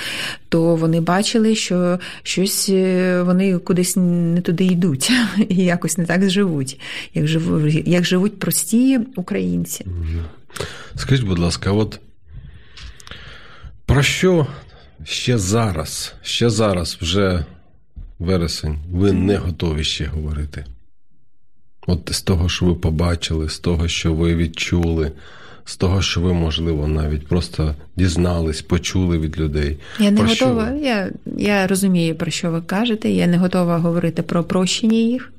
то 0.48 0.76
вони 0.76 1.00
бачили, 1.00 1.54
що 1.54 1.98
щось 2.22 2.68
е, 2.68 3.22
вони 3.22 3.59
кудись 3.59 3.96
не 3.96 4.40
туди 4.40 4.64
йдуть 4.64 5.12
і 5.48 5.56
якось 5.56 5.98
не 5.98 6.04
так 6.06 6.30
живуть, 6.30 6.80
як 7.14 7.26
живуть, 7.26 7.88
як 7.88 8.04
живуть 8.04 8.38
прості 8.38 9.00
українці. 9.16 9.87
Скажіть, 10.96 11.26
будь 11.26 11.38
ласка, 11.38 11.72
от. 11.72 12.00
Про 13.87 14.03
що 14.03 14.46
ще 15.05 15.38
зараз, 15.38 16.14
ще 16.22 16.51
зараз, 16.51 16.99
вже 17.01 17.44
вересень, 18.18 18.79
ви 18.90 19.12
не 19.12 19.37
готові 19.37 19.85
ще 19.85 20.05
говорити? 20.05 20.64
От 21.87 22.09
з 22.12 22.22
того, 22.22 22.49
що 22.49 22.66
ви 22.66 22.75
побачили, 22.75 23.49
з 23.49 23.59
того, 23.59 23.88
що 23.88 24.14
ви 24.14 24.35
відчули, 24.37 25.12
з 25.64 25.77
того, 25.77 26.03
що 26.03 26.20
ви, 26.20 26.33
можливо, 26.33 26.87
навіть 26.87 27.27
просто 27.27 27.75
дізнались, 27.96 28.62
почули 28.62 29.18
від 29.18 29.38
людей. 29.38 29.79
Я 29.99 30.11
не 30.11 30.20
про 30.20 30.29
готова. 30.29 30.66
Що? 30.66 30.77
Я 30.77 31.11
я 31.37 31.66
розумію, 31.66 32.14
про 32.14 32.31
що 32.31 32.51
ви 32.51 32.62
кажете. 32.62 33.11
Я 33.11 33.27
не 33.27 33.38
готова 33.38 33.79
говорити 33.79 34.22
про 34.22 34.44
прощення 34.44 34.99
їх. 34.99 35.33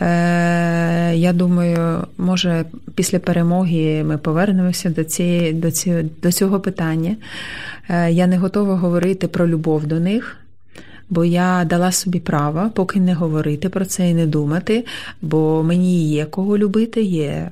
Е, 0.00 1.12
Я 1.16 1.32
думаю, 1.32 2.04
може, 2.18 2.64
після 2.94 3.18
перемоги 3.18 4.04
ми 4.04 4.18
повернемося 4.18 4.90
до 4.90 5.04
цієї, 5.04 5.52
до, 5.52 5.70
ці, 5.70 6.04
до 6.22 6.32
цього 6.32 6.60
питання. 6.60 7.16
Е, 7.88 8.12
Я 8.12 8.26
не 8.26 8.38
готова 8.38 8.76
говорити 8.76 9.28
про 9.28 9.48
любов 9.48 9.86
до 9.86 10.00
них 10.00 10.36
бо 11.10 11.24
я 11.24 11.64
дала 11.64 11.92
собі 11.92 12.20
право 12.20 12.70
поки 12.74 13.00
не 13.00 13.14
говорити 13.14 13.68
про 13.68 13.84
це 13.84 14.10
і 14.10 14.14
не 14.14 14.26
думати, 14.26 14.84
бо 15.22 15.62
мені 15.62 16.08
є 16.08 16.24
кого 16.24 16.58
любити, 16.58 17.02
є 17.02 17.50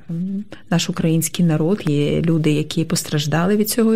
наш 0.69 0.89
український 0.89 1.45
народ, 1.45 1.83
є 1.85 2.21
люди, 2.21 2.51
які 2.51 2.83
постраждали 2.83 3.57
від 3.57 3.69
цього, 3.69 3.95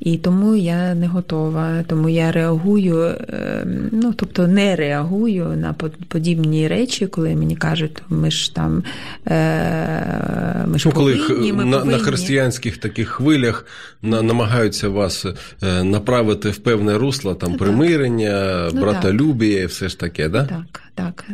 і 0.00 0.16
тому 0.16 0.56
я 0.56 0.94
не 0.94 1.06
готова. 1.06 1.82
Тому 1.86 2.08
я 2.08 2.32
реагую, 2.32 3.14
ем, 3.28 3.88
ну 3.92 4.12
тобто 4.16 4.46
не 4.46 4.76
реагую 4.76 5.44
на 5.56 5.74
подібні 6.08 6.68
речі, 6.68 7.06
коли 7.06 7.36
мені 7.36 7.56
кажуть, 7.56 8.02
ми 8.08 8.30
ж 8.30 8.54
там 8.54 8.82
е, 9.26 10.64
ми 10.66 10.78
ж 10.78 10.88
ну, 10.88 10.94
коли 10.94 11.16
повинні, 11.16 11.52
ми 11.52 11.64
на, 11.64 11.78
повинні. 11.78 11.92
на 11.92 11.98
християнських 11.98 12.76
таких 12.76 13.08
хвилях 13.08 13.66
на, 14.02 14.22
намагаються 14.22 14.88
вас 14.88 15.26
е, 15.62 15.84
направити 15.84 16.50
в 16.50 16.58
певне 16.58 16.98
русло 16.98 17.34
там 17.34 17.54
примирення. 17.54 18.68
Ну, 18.74 18.81
братолюбіє, 18.84 19.66
все 19.66 19.88
ж 19.88 19.98
таке, 19.98 20.28
да? 20.28 20.44
Так, 20.44 20.82
так. 20.94 21.24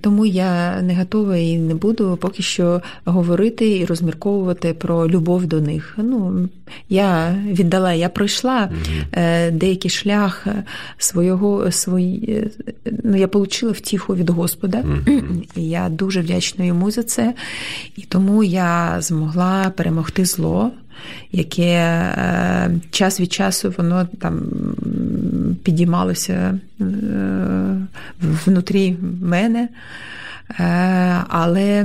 Тому 0.00 0.26
я 0.26 0.82
не 0.82 0.96
готова 0.96 1.36
і 1.36 1.58
не 1.58 1.74
буду 1.74 2.18
поки 2.20 2.42
що 2.42 2.82
говорити 3.04 3.78
і 3.78 3.84
розмірковувати 3.84 4.74
про 4.74 5.08
любов 5.08 5.46
до 5.46 5.60
них. 5.60 5.94
Ну, 5.96 6.48
Я 6.88 7.38
віддала, 7.46 7.92
я 7.92 8.08
пройшла 8.08 8.70
угу. 8.70 9.20
деякий 9.52 9.90
шлях 9.90 10.46
свого, 10.98 11.70
свої, 11.70 12.50
ну, 13.04 13.16
я 13.16 13.26
отримала 13.26 13.72
втіху 13.72 14.14
від 14.14 14.30
Господа, 14.30 14.84
угу. 14.84 15.20
і 15.56 15.62
я 15.62 15.88
дуже 15.88 16.20
вдячна 16.20 16.64
йому 16.64 16.90
за 16.90 17.02
це. 17.02 17.34
І 17.96 18.02
тому 18.02 18.44
я 18.44 18.96
змогла 19.00 19.72
перемогти 19.76 20.24
зло 20.24 20.72
яке 21.32 21.62
е, 21.62 22.70
час 22.90 23.20
від 23.20 23.32
часу 23.32 23.74
воно 23.78 24.08
там 24.20 24.42
підіймалося 25.62 26.58
е, 26.80 26.84
внутрі 28.46 28.96
мене. 29.22 29.68
Е, 30.50 31.24
Але 31.28 31.84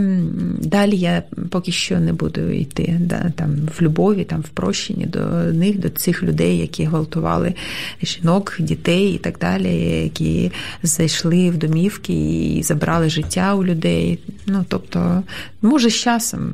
далі 0.60 0.98
я 0.98 1.24
поки 1.50 1.72
що 1.72 2.00
не 2.00 2.14
буду 2.14 2.42
йти 2.42 2.98
да, 3.00 3.32
там, 3.36 3.56
в 3.78 3.82
любові, 3.82 4.24
там, 4.24 4.42
в 4.42 4.50
прощенні 4.50 5.06
до 5.06 5.20
них, 5.54 5.80
до 5.80 5.90
цих 5.90 6.24
людей, 6.24 6.58
які 6.58 6.84
гвалтували 6.84 7.54
жінок, 8.04 8.56
дітей 8.60 9.14
і 9.14 9.18
так 9.18 9.38
далі, 9.40 9.76
які 10.04 10.52
зайшли 10.84 11.50
в 11.50 11.58
домівки 11.58 12.14
і 12.58 12.64
забрали 12.64 13.10
життя 13.10 13.56
у 13.56 13.66
людей. 13.66 14.20
Ну, 14.46 14.66
тобто, 14.68 15.24
може, 15.62 15.90
з 15.90 15.96
часом, 15.96 16.54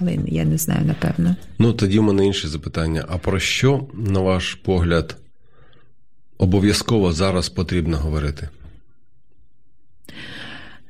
але 0.00 0.16
я 0.26 0.44
не 0.44 0.58
знаю, 0.58 0.80
напевно. 0.84 1.36
Ну, 1.58 1.72
тоді 1.72 1.98
в 1.98 2.02
мене 2.02 2.26
інше 2.26 2.48
запитання. 2.48 3.04
А 3.08 3.18
про 3.18 3.38
що, 3.38 3.80
на 3.94 4.20
ваш 4.20 4.54
погляд, 4.54 5.16
обов'язково 6.42 7.12
зараз 7.12 7.48
потрібно 7.48 7.96
говорити? 7.96 8.48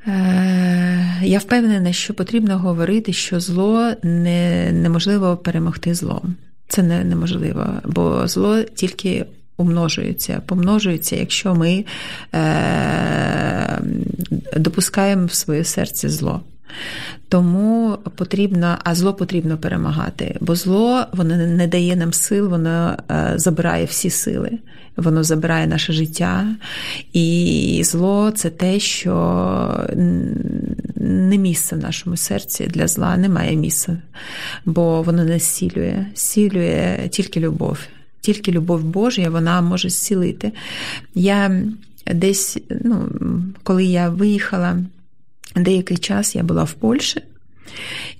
Е, 0.06 1.20
Я 1.22 1.38
впевнена, 1.38 1.92
що 1.92 2.14
потрібно 2.14 2.58
говорити, 2.58 3.12
що 3.12 3.40
зло 3.40 3.92
не, 4.02 4.72
неможливо 4.72 5.36
перемогти 5.36 5.94
злом. 5.94 6.34
Це 6.68 6.82
не, 6.82 7.04
неможливо, 7.04 7.66
бо 7.84 8.28
зло 8.28 8.62
тільки 8.62 9.26
умножується, 9.56 10.42
помножується, 10.46 11.16
якщо 11.16 11.54
ми 11.54 11.84
е, 12.34 13.78
допускаємо 14.56 15.26
в 15.26 15.32
своє 15.32 15.64
серце 15.64 16.08
зло. 16.08 16.40
Тому 17.28 17.98
потрібно, 18.16 18.76
а 18.84 18.94
зло 18.94 19.14
потрібно 19.14 19.58
перемагати, 19.58 20.36
бо 20.40 20.54
зло 20.54 21.04
воно 21.12 21.36
не 21.36 21.66
дає 21.66 21.96
нам 21.96 22.12
сил, 22.12 22.48
воно 22.48 22.96
е, 23.10 23.32
забирає 23.36 23.84
всі 23.84 24.10
сили, 24.10 24.50
воно 24.96 25.24
забирає 25.24 25.66
наше 25.66 25.92
життя. 25.92 26.46
І 27.12 27.82
зло 27.84 28.30
це 28.30 28.50
те, 28.50 28.80
що 28.80 29.86
не 30.96 31.38
місце 31.38 31.76
в 31.76 31.78
нашому 31.78 32.16
серці 32.16 32.66
для 32.66 32.88
зла, 32.88 33.16
немає 33.16 33.56
місця, 33.56 33.98
бо 34.64 35.02
воно 35.02 35.24
не 35.24 35.38
зцілює, 35.38 36.06
зцілює 36.14 37.08
тільки 37.10 37.40
любов. 37.40 37.78
Тільки 38.20 38.52
любов 38.52 38.84
Божа, 38.84 39.30
вона 39.30 39.60
може 39.60 39.88
зцілити. 39.90 40.52
Я 41.14 41.62
десь, 42.14 42.58
ну, 42.84 43.08
коли 43.62 43.84
я 43.84 44.08
виїхала. 44.08 44.78
Деякий 45.56 45.96
час 45.96 46.36
я 46.36 46.42
була 46.42 46.64
в 46.64 46.72
Польщі, 46.72 47.22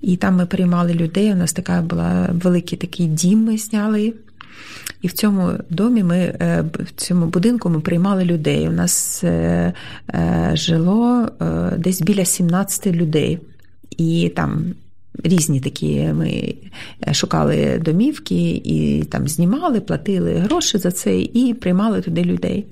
і 0.00 0.16
там 0.16 0.36
ми 0.36 0.46
приймали 0.46 0.94
людей. 0.94 1.32
У 1.32 1.36
нас 1.36 1.52
така 1.52 1.82
була 1.82 2.28
великий 2.32 2.78
такий 2.78 3.06
дім, 3.06 3.44
ми 3.44 3.58
зняли. 3.58 4.14
І 5.02 5.08
в 5.08 5.12
цьому 5.12 5.52
домі 5.70 6.02
ми 6.02 6.34
в 6.74 6.90
цьому 6.96 7.26
будинку 7.26 7.68
ми 7.70 7.80
приймали 7.80 8.24
людей. 8.24 8.68
У 8.68 8.72
нас 8.72 9.24
жило 10.52 11.28
десь 11.76 12.02
біля 12.02 12.24
17 12.24 12.86
людей. 12.86 13.38
І 13.96 14.32
там 14.36 14.64
різні 15.24 15.60
такі 15.60 16.00
ми 16.02 16.54
шукали 17.12 17.82
домівки 17.84 18.50
і 18.64 19.04
там 19.10 19.28
знімали, 19.28 19.80
платили 19.80 20.34
гроші 20.34 20.78
за 20.78 20.90
це 20.90 21.20
і 21.20 21.54
приймали 21.54 22.00
туди 22.00 22.24
людей. 22.24 22.66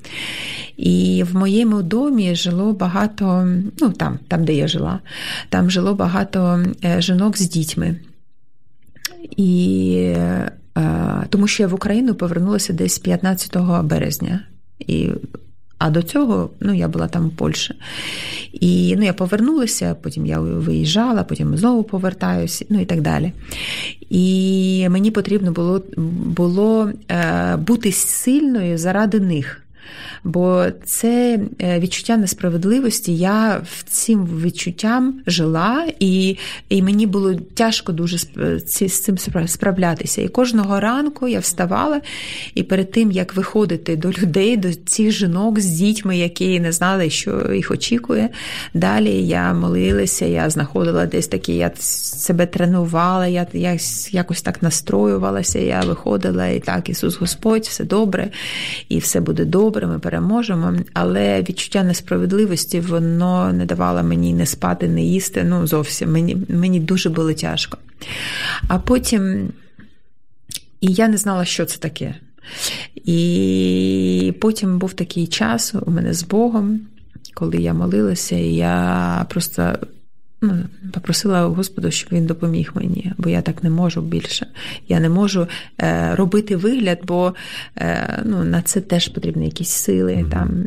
І 0.76 1.24
в 1.32 1.36
моєму 1.36 1.82
домі 1.82 2.34
жило 2.34 2.72
багато, 2.72 3.48
ну 3.80 3.90
там, 3.90 4.18
там, 4.28 4.44
де 4.44 4.54
я 4.54 4.68
жила, 4.68 5.00
там 5.48 5.70
жило 5.70 5.94
багато 5.94 6.64
жінок 6.98 7.38
з 7.38 7.48
дітьми. 7.48 7.96
І 9.36 10.14
тому 11.28 11.46
що 11.46 11.62
я 11.62 11.68
в 11.68 11.74
Україну 11.74 12.14
повернулася 12.14 12.72
десь 12.72 12.98
15 12.98 13.56
березня. 13.84 14.40
І 14.78 15.10
а 15.80 15.90
до 15.90 16.02
цього 16.02 16.50
ну, 16.60 16.74
я 16.74 16.88
була 16.88 17.08
там 17.08 17.28
в 17.28 17.30
Польщі. 17.30 17.74
І 18.52 18.94
ну, 18.96 19.04
я 19.04 19.12
повернулася, 19.12 19.96
потім 20.02 20.26
я 20.26 20.38
виїжджала, 20.38 21.24
потім 21.24 21.56
знову 21.56 21.82
повертаюся, 21.82 22.64
ну 22.68 22.80
і 22.80 22.84
так 22.84 23.00
далі. 23.00 23.32
І 24.10 24.86
мені 24.90 25.10
потрібно 25.10 25.52
було 25.52 25.82
було 26.36 26.92
е, 27.10 27.56
бути 27.56 27.92
сильною 27.92 28.78
заради 28.78 29.20
них. 29.20 29.62
Бо 30.24 30.66
це 30.84 31.40
відчуття 31.60 32.16
несправедливості. 32.16 33.16
Я 33.16 33.62
цим 33.88 34.26
відчуттям 34.26 35.20
жила, 35.26 35.86
і 36.00 36.36
і 36.68 36.82
мені 36.82 37.06
було 37.06 37.34
тяжко 37.34 37.92
дуже 37.92 38.18
з 38.18 39.00
цим 39.00 39.18
справлятися. 39.46 40.22
І 40.22 40.28
кожного 40.28 40.80
ранку 40.80 41.28
я 41.28 41.40
вставала, 41.40 42.00
і 42.54 42.62
перед 42.62 42.90
тим 42.90 43.10
як 43.10 43.36
виходити 43.36 43.96
до 43.96 44.10
людей, 44.10 44.56
до 44.56 44.74
цих 44.74 45.10
жінок 45.10 45.60
з 45.60 45.66
дітьми, 45.66 46.18
які 46.18 46.60
не 46.60 46.72
знали, 46.72 47.10
що 47.10 47.52
їх 47.54 47.70
очікує. 47.70 48.28
Далі 48.74 49.26
я 49.26 49.54
молилася, 49.54 50.26
я 50.26 50.50
знаходила 50.50 51.06
десь 51.06 51.28
такі, 51.28 51.54
я 51.54 51.70
себе 51.78 52.46
тренувала, 52.46 53.26
я, 53.26 53.46
я 53.52 53.78
якось 54.10 54.42
так 54.42 54.62
настроювалася. 54.62 55.58
Я 55.58 55.80
виходила 55.80 56.46
і 56.46 56.60
так, 56.60 56.88
Ісус 56.88 57.16
Господь, 57.16 57.62
все 57.62 57.84
добре, 57.84 58.30
і 58.88 58.98
все 58.98 59.20
буде 59.20 59.44
добре. 59.44 59.86
Ми 59.86 59.98
переможемо, 60.10 60.74
але 60.92 61.42
відчуття 61.42 61.82
несправедливості 61.82 62.80
воно 62.80 63.52
не 63.52 63.66
давало 63.66 64.02
мені 64.02 64.34
не 64.34 64.46
спати, 64.46 64.88
не 64.88 65.02
їсти. 65.02 65.44
Ну, 65.44 65.66
зовсім 65.66 66.12
мені, 66.12 66.36
мені 66.48 66.80
дуже 66.80 67.10
було 67.10 67.32
тяжко. 67.32 67.78
А 68.68 68.78
потім 68.78 69.52
і 70.80 70.92
я 70.92 71.08
не 71.08 71.16
знала, 71.16 71.44
що 71.44 71.64
це 71.64 71.78
таке. 71.78 72.14
І 72.94 74.34
потім 74.40 74.78
був 74.78 74.92
такий 74.92 75.26
час 75.26 75.74
у 75.86 75.90
мене 75.90 76.14
з 76.14 76.22
Богом, 76.22 76.80
коли 77.34 77.56
я 77.56 77.74
молилася, 77.74 78.36
і 78.36 78.54
я 78.54 79.26
просто. 79.28 79.78
Ну, 80.42 80.64
попросила 80.92 81.42
Господу, 81.42 81.90
щоб 81.90 82.12
він 82.12 82.26
допоміг 82.26 82.72
мені, 82.74 83.12
бо 83.18 83.28
я 83.28 83.42
так 83.42 83.64
не 83.64 83.70
можу 83.70 84.02
більше. 84.02 84.46
Я 84.88 85.00
не 85.00 85.08
можу 85.08 85.46
е, 85.80 86.14
робити 86.14 86.56
вигляд, 86.56 86.98
бо 87.02 87.34
е, 87.76 88.22
ну, 88.24 88.44
на 88.44 88.62
це 88.62 88.80
теж 88.80 89.08
потрібні 89.08 89.44
якісь 89.44 89.70
сили. 89.70 90.14
Mm-hmm. 90.14 90.30
там. 90.30 90.64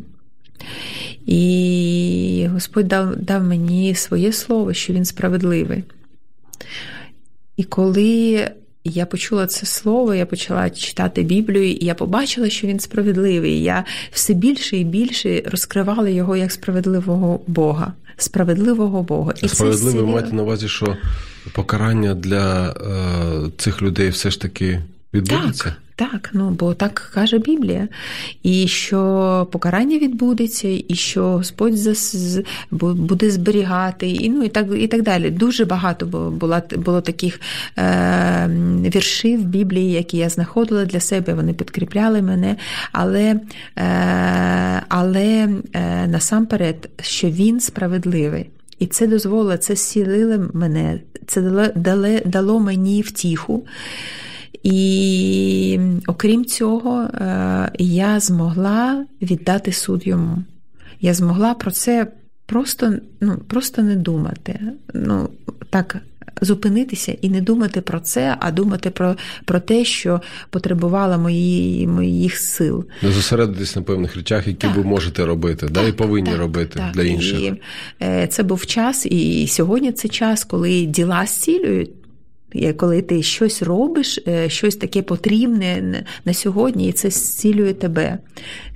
І 1.26 2.48
Господь 2.52 2.88
дав, 2.88 3.16
дав 3.16 3.44
мені 3.44 3.96
своє 3.96 4.32
слово, 4.32 4.74
що 4.74 4.94
він 4.94 5.06
справедливий. 5.06 5.84
І 7.58 7.64
коли 7.64 8.48
я 8.84 9.06
почула 9.06 9.48
це 9.48 9.66
слово, 9.66 10.16
я 10.16 10.26
почала 10.26 10.70
читати 10.70 11.24
Біблію, 11.24 11.72
і 11.72 11.86
я 11.86 11.96
побачила, 11.96 12.50
що 12.50 12.68
він 12.68 12.80
справедливий. 12.80 13.64
Я 13.64 13.86
все 14.12 14.34
більше 14.34 14.78
і 14.78 14.84
більше 14.84 15.44
розкривала 15.46 16.10
його 16.10 16.38
як 16.38 16.52
справедливого 16.52 17.40
Бога. 17.48 17.94
Справедливого 18.18 19.04
Бога. 19.04 19.34
І 19.44 19.48
Справедливий 19.48 20.02
це 20.02 20.08
маєте 20.08 20.36
на 20.36 20.44
увазі, 20.44 20.68
що 20.68 20.98
покарання 21.54 22.14
для 22.14 22.70
е, 22.70 23.52
цих 23.58 23.82
людей 23.82 24.10
все 24.10 24.32
ж 24.32 24.42
таки 24.42 24.82
відбудеться? 25.14 25.64
Так. 25.64 25.74
Так, 25.96 26.30
ну 26.34 26.50
бо 26.50 26.74
так 26.74 27.12
каже 27.14 27.38
Біблія, 27.38 27.88
і 28.44 28.68
що 28.68 29.48
покарання 29.52 29.98
відбудеться, 29.98 30.68
і 30.88 30.96
що 30.96 31.24
Господь 31.24 31.78
зас... 31.78 32.38
буде 32.72 33.32
зберігати, 33.32 34.10
і 34.10 34.30
ну 34.30 34.44
і 34.44 34.50
так 34.50 34.68
і 34.78 34.88
так 34.88 35.02
далі. 35.02 35.30
Дуже 35.30 35.66
багато 35.66 36.06
було 36.06 36.62
було 36.76 37.02
таких 37.02 37.42
е, 37.78 38.50
віршів 38.96 39.46
Біблії, 39.46 39.92
які 39.92 40.18
я 40.18 40.30
знаходила 40.30 40.86
для 40.86 41.00
себе. 41.00 41.34
Вони 41.34 41.54
підкріпляли 41.54 42.22
мене, 42.22 42.56
але 42.92 43.40
е, 43.78 44.84
але 44.90 45.50
е, 45.74 46.08
насамперед, 46.08 46.90
що 47.02 47.30
він 47.30 47.60
справедливий. 47.60 48.50
І 48.80 48.86
це 48.86 49.08
дозволило, 49.08 49.58
це 49.58 49.76
зцілило 49.76 50.50
мене, 50.54 51.00
це 51.28 51.42
дало, 51.76 52.20
дало 52.26 52.60
мені 52.60 53.02
втіху. 53.02 53.66
І 54.64 55.80
окрім 56.08 56.46
цього, 56.46 57.10
я 57.80 58.20
змогла 58.20 59.06
віддати 59.22 59.72
суд 59.72 60.08
йому. 60.08 60.38
Я 61.02 61.14
змогла 61.14 61.54
про 61.54 61.72
це 61.72 62.08
просто 62.46 62.94
ну, 63.22 63.38
просто 63.48 63.82
не 63.82 63.96
думати. 63.96 64.60
Ну, 64.94 65.30
так, 65.70 65.98
Зупинитися 66.42 67.18
і 67.22 67.30
не 67.30 67.42
думати 67.42 67.82
про 67.82 68.00
це, 68.00 68.36
а 68.40 68.52
думати 68.52 68.90
про 68.90 69.16
про 69.46 69.60
те, 69.60 69.86
що 69.86 70.22
потребувало 70.50 71.18
мої, 71.18 71.88
моїх 71.88 72.38
сил. 72.38 72.86
Не 73.02 73.12
зосередитись 73.12 73.76
на 73.76 73.82
певних 73.82 74.16
речах, 74.16 74.48
які 74.48 74.68
так. 74.68 74.76
ви 74.76 74.84
можете 74.84 75.26
робити, 75.26 75.66
так, 75.66 75.72
да, 75.72 75.88
і 75.88 75.92
повинні 75.92 76.30
так, 76.30 76.40
робити 76.40 76.80
так, 76.80 76.94
для 76.94 77.04
інших. 77.04 77.40
І 77.40 78.28
Це 78.28 78.44
був 78.44 78.66
час, 78.66 79.06
і 79.06 79.48
сьогодні 79.48 79.92
це 79.92 80.08
час, 80.08 80.44
коли 80.44 80.82
діла 80.82 81.26
зцілюють. 81.26 81.90
Коли 82.78 83.02
ти 83.02 83.24
щось 83.24 83.62
робиш, 83.62 84.20
щось 84.48 84.76
таке 84.76 85.02
потрібне 85.02 86.04
на 86.26 86.34
сьогодні, 86.34 86.88
і 86.88 86.92
це 86.92 87.10
зцілює 87.10 87.74
тебе, 87.74 88.18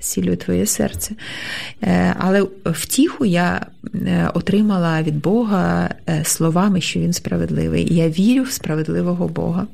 зцілює 0.01 0.35
твоє 0.35 0.65
серце. 0.65 1.15
Але 2.17 2.45
втіху 2.65 3.25
я 3.25 3.65
отримала 4.33 5.01
від 5.01 5.21
Бога 5.21 5.89
словами, 6.23 6.81
що 6.81 6.99
він 6.99 7.13
справедливий. 7.13 7.95
Я 7.95 8.09
вірю 8.09 8.43
в 8.43 8.51
справедливого 8.51 9.27
Бога. 9.27 9.67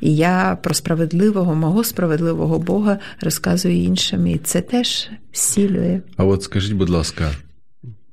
І 0.00 0.16
я 0.16 0.58
про 0.62 0.74
справедливого, 0.74 1.54
мого 1.54 1.84
справедливого 1.84 2.58
Бога 2.58 2.98
розказую 3.20 3.76
іншим, 3.76 4.26
і 4.26 4.38
це 4.38 4.60
теж 4.60 5.10
зцілює. 5.34 6.00
А 6.16 6.24
от 6.24 6.42
скажіть, 6.42 6.72
будь 6.72 6.90
ласка, 6.90 7.32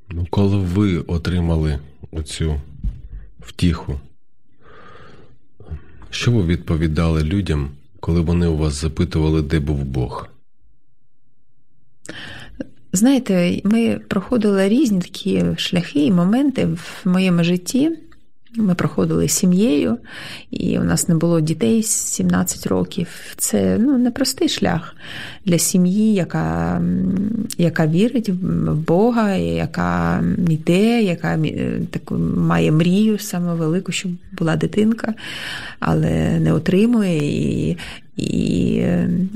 Ну, 0.10 0.28
коли 0.30 0.58
ви 0.58 1.00
отримали 1.00 1.80
оцю 2.12 2.62
втіху, 3.40 4.00
що 6.18 6.32
ви 6.32 6.44
відповідали 6.44 7.24
людям, 7.24 7.70
коли 8.00 8.22
вони 8.22 8.48
у 8.48 8.58
вас 8.58 8.74
запитували, 8.74 9.42
де 9.42 9.60
був 9.60 9.84
Бог? 9.84 10.28
Знаєте, 12.94 13.62
ми 13.64 14.00
проходили 14.08 14.70
різні 14.70 15.02
такі 15.02 15.44
шляхи 15.58 16.06
і 16.06 16.12
моменти 16.12 16.66
в 16.66 17.02
моєму 17.06 17.44
житті. 17.44 17.92
Ми 18.58 18.76
проходили 18.76 19.28
сім'єю, 19.28 19.98
і 20.52 20.80
у 20.80 20.84
нас 20.84 21.08
не 21.08 21.16
було 21.16 21.42
дітей 21.42 21.84
17 21.84 22.68
років. 22.68 23.08
Це 23.38 23.78
ну, 23.80 23.98
непростий 23.98 24.50
шлях 24.50 24.96
для 25.46 25.58
сім'ї, 25.58 26.14
яка 26.14 26.82
яка 27.58 27.88
вірить 27.88 28.30
в 28.30 28.74
Бога, 28.74 29.36
яка 29.36 30.24
йде, 30.50 31.02
яка 31.04 31.40
таку 31.92 32.18
має 32.38 32.72
мрію 32.72 33.20
саме 33.20 33.54
велику, 33.54 33.92
щоб 33.92 34.12
була 34.38 34.56
дитинка, 34.56 35.14
але 35.80 36.40
не 36.40 36.54
отримує. 36.54 37.18
І, 37.18 37.78
і 38.18 38.84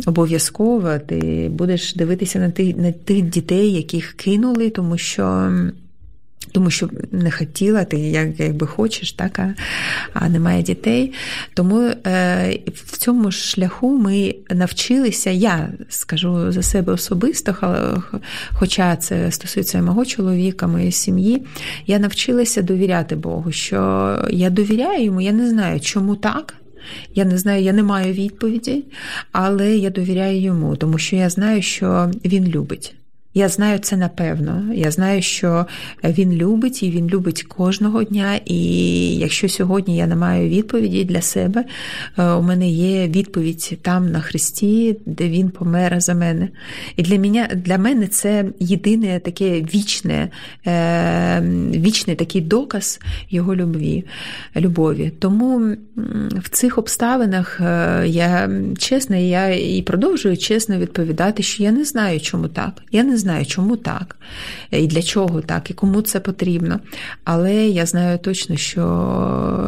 обов'язково 0.05 0.99
ти 1.07 1.49
будеш 1.53 1.95
дивитися 1.95 2.39
на 2.39 2.49
тих, 2.51 2.77
на 2.77 2.91
тих 2.91 3.21
дітей, 3.21 3.73
яких 3.73 4.13
кинули, 4.13 4.69
тому 4.69 4.97
що. 4.97 5.51
Тому 6.51 6.69
що 6.69 6.89
не 7.11 7.31
хотіла, 7.31 7.83
ти 7.83 7.97
як, 7.97 8.39
якби 8.39 8.67
хочеш, 8.67 9.11
так, 9.11 9.39
а, 9.39 9.53
а 10.13 10.29
немає 10.29 10.63
дітей. 10.63 11.13
Тому 11.53 11.79
е, 11.79 12.59
в 12.75 12.97
цьому 12.97 13.31
шляху 13.31 13.97
ми 13.97 14.35
навчилися, 14.49 15.29
я 15.29 15.69
скажу 15.89 16.51
за 16.51 16.61
себе 16.61 16.93
особисто, 16.93 17.55
хоча 18.51 18.95
це 18.95 19.31
стосується 19.31 19.81
мого 19.81 20.05
чоловіка, 20.05 20.67
моєї 20.67 20.91
сім'ї, 20.91 21.43
я 21.87 21.99
навчилася 21.99 22.61
довіряти 22.61 23.15
Богу, 23.15 23.51
що 23.51 24.17
я 24.29 24.49
довіряю 24.49 25.03
йому, 25.03 25.21
я 25.21 25.31
не 25.31 25.49
знаю, 25.49 25.79
чому 25.79 26.15
так. 26.15 26.53
Я 27.15 27.25
не 27.25 27.37
знаю, 27.37 27.63
я 27.63 27.73
не 27.73 27.83
маю 27.83 28.13
відповіді, 28.13 28.83
але 29.31 29.77
я 29.77 29.89
довіряю 29.89 30.41
йому, 30.41 30.75
тому 30.75 30.97
що 30.97 31.15
я 31.15 31.29
знаю, 31.29 31.61
що 31.61 32.11
він 32.25 32.47
любить. 32.47 32.95
Я 33.33 33.49
знаю 33.49 33.79
це 33.79 33.97
напевно. 33.97 34.73
Я 34.73 34.91
знаю, 34.91 35.21
що 35.21 35.65
він 36.03 36.33
любить 36.33 36.83
і 36.83 36.91
він 36.91 37.07
любить 37.07 37.43
кожного 37.43 38.03
дня. 38.03 38.39
І 38.45 38.61
якщо 39.15 39.49
сьогодні 39.49 39.97
я 39.97 40.07
не 40.07 40.15
маю 40.15 40.49
відповіді 40.49 41.03
для 41.03 41.21
себе, 41.21 41.65
е, 42.17 42.31
у 42.31 42.41
мене 42.41 42.69
є 42.69 43.07
відповідь 43.07 43.79
там 43.81 44.11
на 44.11 44.21
Христі, 44.21 44.97
де 45.05 45.29
він 45.29 45.49
помер 45.49 46.01
за 46.01 46.13
мене. 46.13 46.49
І 46.95 47.03
для 47.03 47.19
мене 47.19 47.49
для 47.55 47.77
мене 47.77 48.07
це 48.07 48.45
єдине 48.59 49.19
таке 49.19 49.61
вічне, 49.61 50.29
е, 50.67 51.41
вічний 51.75 52.15
такий 52.15 52.41
доказ 52.41 52.99
його 53.29 53.55
любві, 53.55 54.05
любові. 54.55 55.11
Тому 55.19 55.75
в 56.35 56.49
цих 56.49 56.77
обставинах 56.77 57.61
е, 57.61 58.03
я 58.07 58.49
чесно, 58.77 59.15
я 59.15 59.47
і 59.47 59.81
продовжую 59.81 60.37
чесно 60.37 60.77
відповідати, 60.77 61.43
що 61.43 61.63
я 61.63 61.71
не 61.71 61.83
знаю, 61.85 62.19
чому 62.19 62.47
так. 62.47 62.81
Я 62.91 63.03
не 63.03 63.17
знаю, 63.21 63.45
чому 63.45 63.77
так, 63.77 64.15
і 64.71 64.87
для 64.87 65.01
чого 65.01 65.41
так, 65.41 65.71
і 65.71 65.73
кому 65.73 66.01
це 66.01 66.19
потрібно. 66.19 66.79
Але 67.23 67.55
я 67.67 67.85
знаю 67.85 68.17
точно, 68.17 68.55
що 68.55 68.83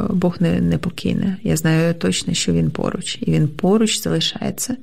Бог 0.09 0.35
не, 0.39 0.61
не 0.61 0.77
покине. 0.77 1.37
Я 1.43 1.57
знаю 1.57 1.93
точно, 1.93 2.33
що 2.33 2.51
він 2.51 2.71
поруч, 2.71 3.17
і 3.21 3.31
він 3.31 3.47
поруч 3.47 4.01
залишається. 4.01 4.75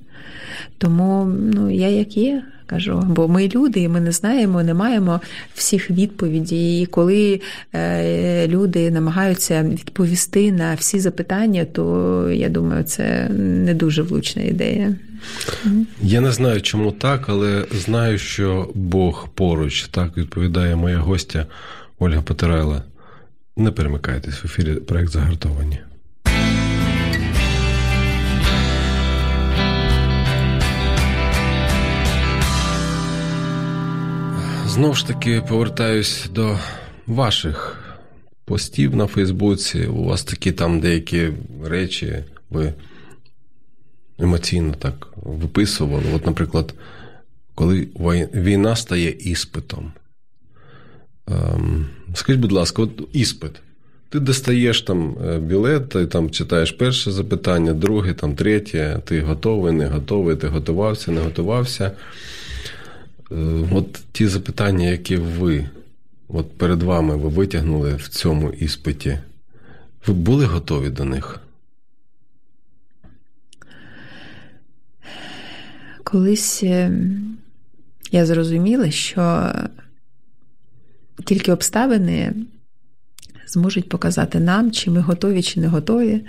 Тому 0.78 1.24
ну, 1.24 1.70
я 1.70 1.88
як 1.88 2.16
є. 2.16 2.42
Кажу, 2.70 3.02
бо 3.06 3.28
ми 3.28 3.48
люди, 3.48 3.80
і 3.80 3.88
ми 3.88 4.00
не 4.00 4.12
знаємо, 4.12 4.62
не 4.62 4.74
маємо 4.74 5.20
всіх 5.54 5.90
відповідей. 5.90 6.82
І 6.82 6.86
коли 6.86 7.40
е, 7.74 8.48
люди 8.48 8.90
намагаються 8.90 9.62
відповісти 9.62 10.52
на 10.52 10.74
всі 10.74 11.00
запитання, 11.00 11.64
то 11.64 12.30
я 12.30 12.48
думаю, 12.48 12.84
це 12.84 13.28
не 13.38 13.74
дуже 13.74 14.02
влучна 14.02 14.42
ідея. 14.42 14.94
Я 16.02 16.20
не 16.20 16.32
знаю, 16.32 16.60
чому 16.60 16.92
так, 16.92 17.28
але 17.28 17.64
знаю, 17.72 18.18
що 18.18 18.70
Бог 18.74 19.28
поруч. 19.34 19.88
Так 19.88 20.16
відповідає 20.16 20.76
моя 20.76 20.98
гостя 20.98 21.46
Ольга 21.98 22.22
Потирайла. 22.22 22.82
Не 23.56 23.70
перемикайтесь 23.70 24.42
в 24.42 24.46
ефірі 24.46 24.74
проект 24.74 25.12
загартовані. 25.12 25.78
Знову 34.70 34.94
ж 34.94 35.06
таки 35.06 35.42
повертаюсь 35.48 36.26
до 36.34 36.58
ваших 37.06 37.76
постів 38.44 38.96
на 38.96 39.06
Фейсбуці. 39.06 39.86
У 39.86 40.04
вас 40.04 40.24
такі 40.24 40.52
там 40.52 40.80
деякі 40.80 41.28
речі, 41.64 42.24
ви 42.50 42.74
емоційно 44.18 44.74
так 44.78 45.08
виписували. 45.16 46.04
От, 46.14 46.26
наприклад, 46.26 46.74
коли 47.54 47.88
війна 48.34 48.76
стає 48.76 49.10
іспитом. 49.10 49.92
Ем, 51.28 51.86
скажіть, 52.14 52.40
будь 52.40 52.52
ласка, 52.52 52.82
от 52.82 53.08
іспит. 53.12 53.52
Ти 54.08 54.20
достаєш 54.20 54.82
там 54.82 55.16
е, 55.24 55.38
білет, 55.38 55.88
ти 55.88 56.06
там 56.06 56.30
читаєш 56.30 56.72
перше 56.72 57.10
запитання, 57.10 57.72
друге, 57.72 58.14
там 58.14 58.34
третє, 58.34 59.00
ти 59.04 59.20
готовий, 59.20 59.72
не 59.72 59.86
готовий, 59.86 60.36
ти 60.36 60.48
готувався, 60.48 61.12
не 61.12 61.20
готувався. 61.20 61.92
Е, 63.32 63.68
от 63.72 64.00
ті 64.12 64.26
запитання, 64.26 64.86
які 64.88 65.16
ви 65.16 65.70
от 66.28 66.58
перед 66.58 66.82
вами 66.82 67.16
ви 67.16 67.28
витягнули 67.28 67.94
в 67.94 68.08
цьому 68.08 68.50
іспиті, 68.50 69.18
ви 70.06 70.14
були 70.14 70.44
готові 70.44 70.90
до 70.90 71.04
них? 71.04 71.40
Колись 76.04 76.62
е, 76.62 76.92
я 78.12 78.26
зрозуміла, 78.26 78.90
що 78.90 79.52
тільки 81.24 81.52
обставини 81.52 82.34
зможуть 83.52 83.88
показати 83.88 84.40
нам, 84.40 84.70
чи 84.70 84.90
ми 84.90 85.00
готові, 85.00 85.42
чи 85.42 85.60
не 85.60 85.68
готові, 85.68 86.20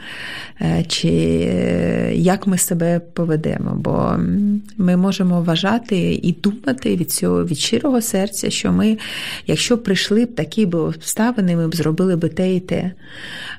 е, 0.62 0.86
чи 0.88 1.10
е, 1.10 2.12
як 2.16 2.48
ми 2.48 2.58
себе 2.58 3.00
поведемо. 3.00 3.76
Бо 3.76 4.16
ми 4.78 4.98
можемо 4.98 5.42
вважати 5.42 5.98
і 6.14 6.32
думати 6.32 6.96
від 6.96 7.12
цього 7.12 7.46
від 7.46 7.58
щирого 7.58 8.02
серця, 8.02 8.50
що 8.50 8.72
ми, 8.72 8.98
якщо 9.48 9.78
прийшли 9.78 10.26
б 10.26 10.36
такі 10.36 10.66
б 10.66 10.76
обставини, 10.76 11.56
ми 11.56 11.68
б 11.68 11.76
зробили 11.76 12.16
б 12.16 12.30
те 12.30 12.56
і 12.56 12.60
те. 12.60 12.92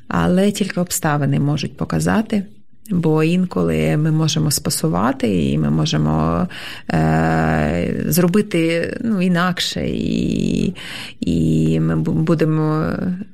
Але 0.08 0.52
тільки 0.52 0.80
обставини 0.80 1.40
можуть 1.40 1.76
показати. 1.76 2.44
Бо 2.90 3.22
інколи 3.22 3.96
ми 3.96 4.10
можемо 4.10 4.50
спасувати, 4.50 5.50
і 5.50 5.58
ми 5.58 5.70
можемо 5.70 6.48
е, 6.90 8.04
зробити 8.06 8.96
ну, 9.04 9.22
інакше, 9.22 9.88
і 9.88 10.74
і 11.20 11.80
ми 11.80 11.96
будемо 11.96 12.86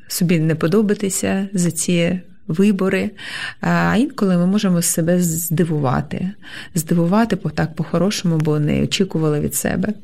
собі 0.08 0.38
не 0.40 0.54
подобатися 0.54 1.48
за 1.52 1.70
ці 1.70 2.20
вибори. 2.48 3.10
А 3.60 3.96
інколи 3.98 4.36
ми 4.36 4.46
можемо 4.46 4.82
себе 4.82 5.20
здивувати, 5.20 6.30
здивувати 6.74 7.36
так 7.36 7.74
по-хорошому, 7.74 8.36
бо 8.38 8.58
не 8.58 8.82
очікували 8.82 9.40
від 9.40 9.54
себе. 9.54 9.94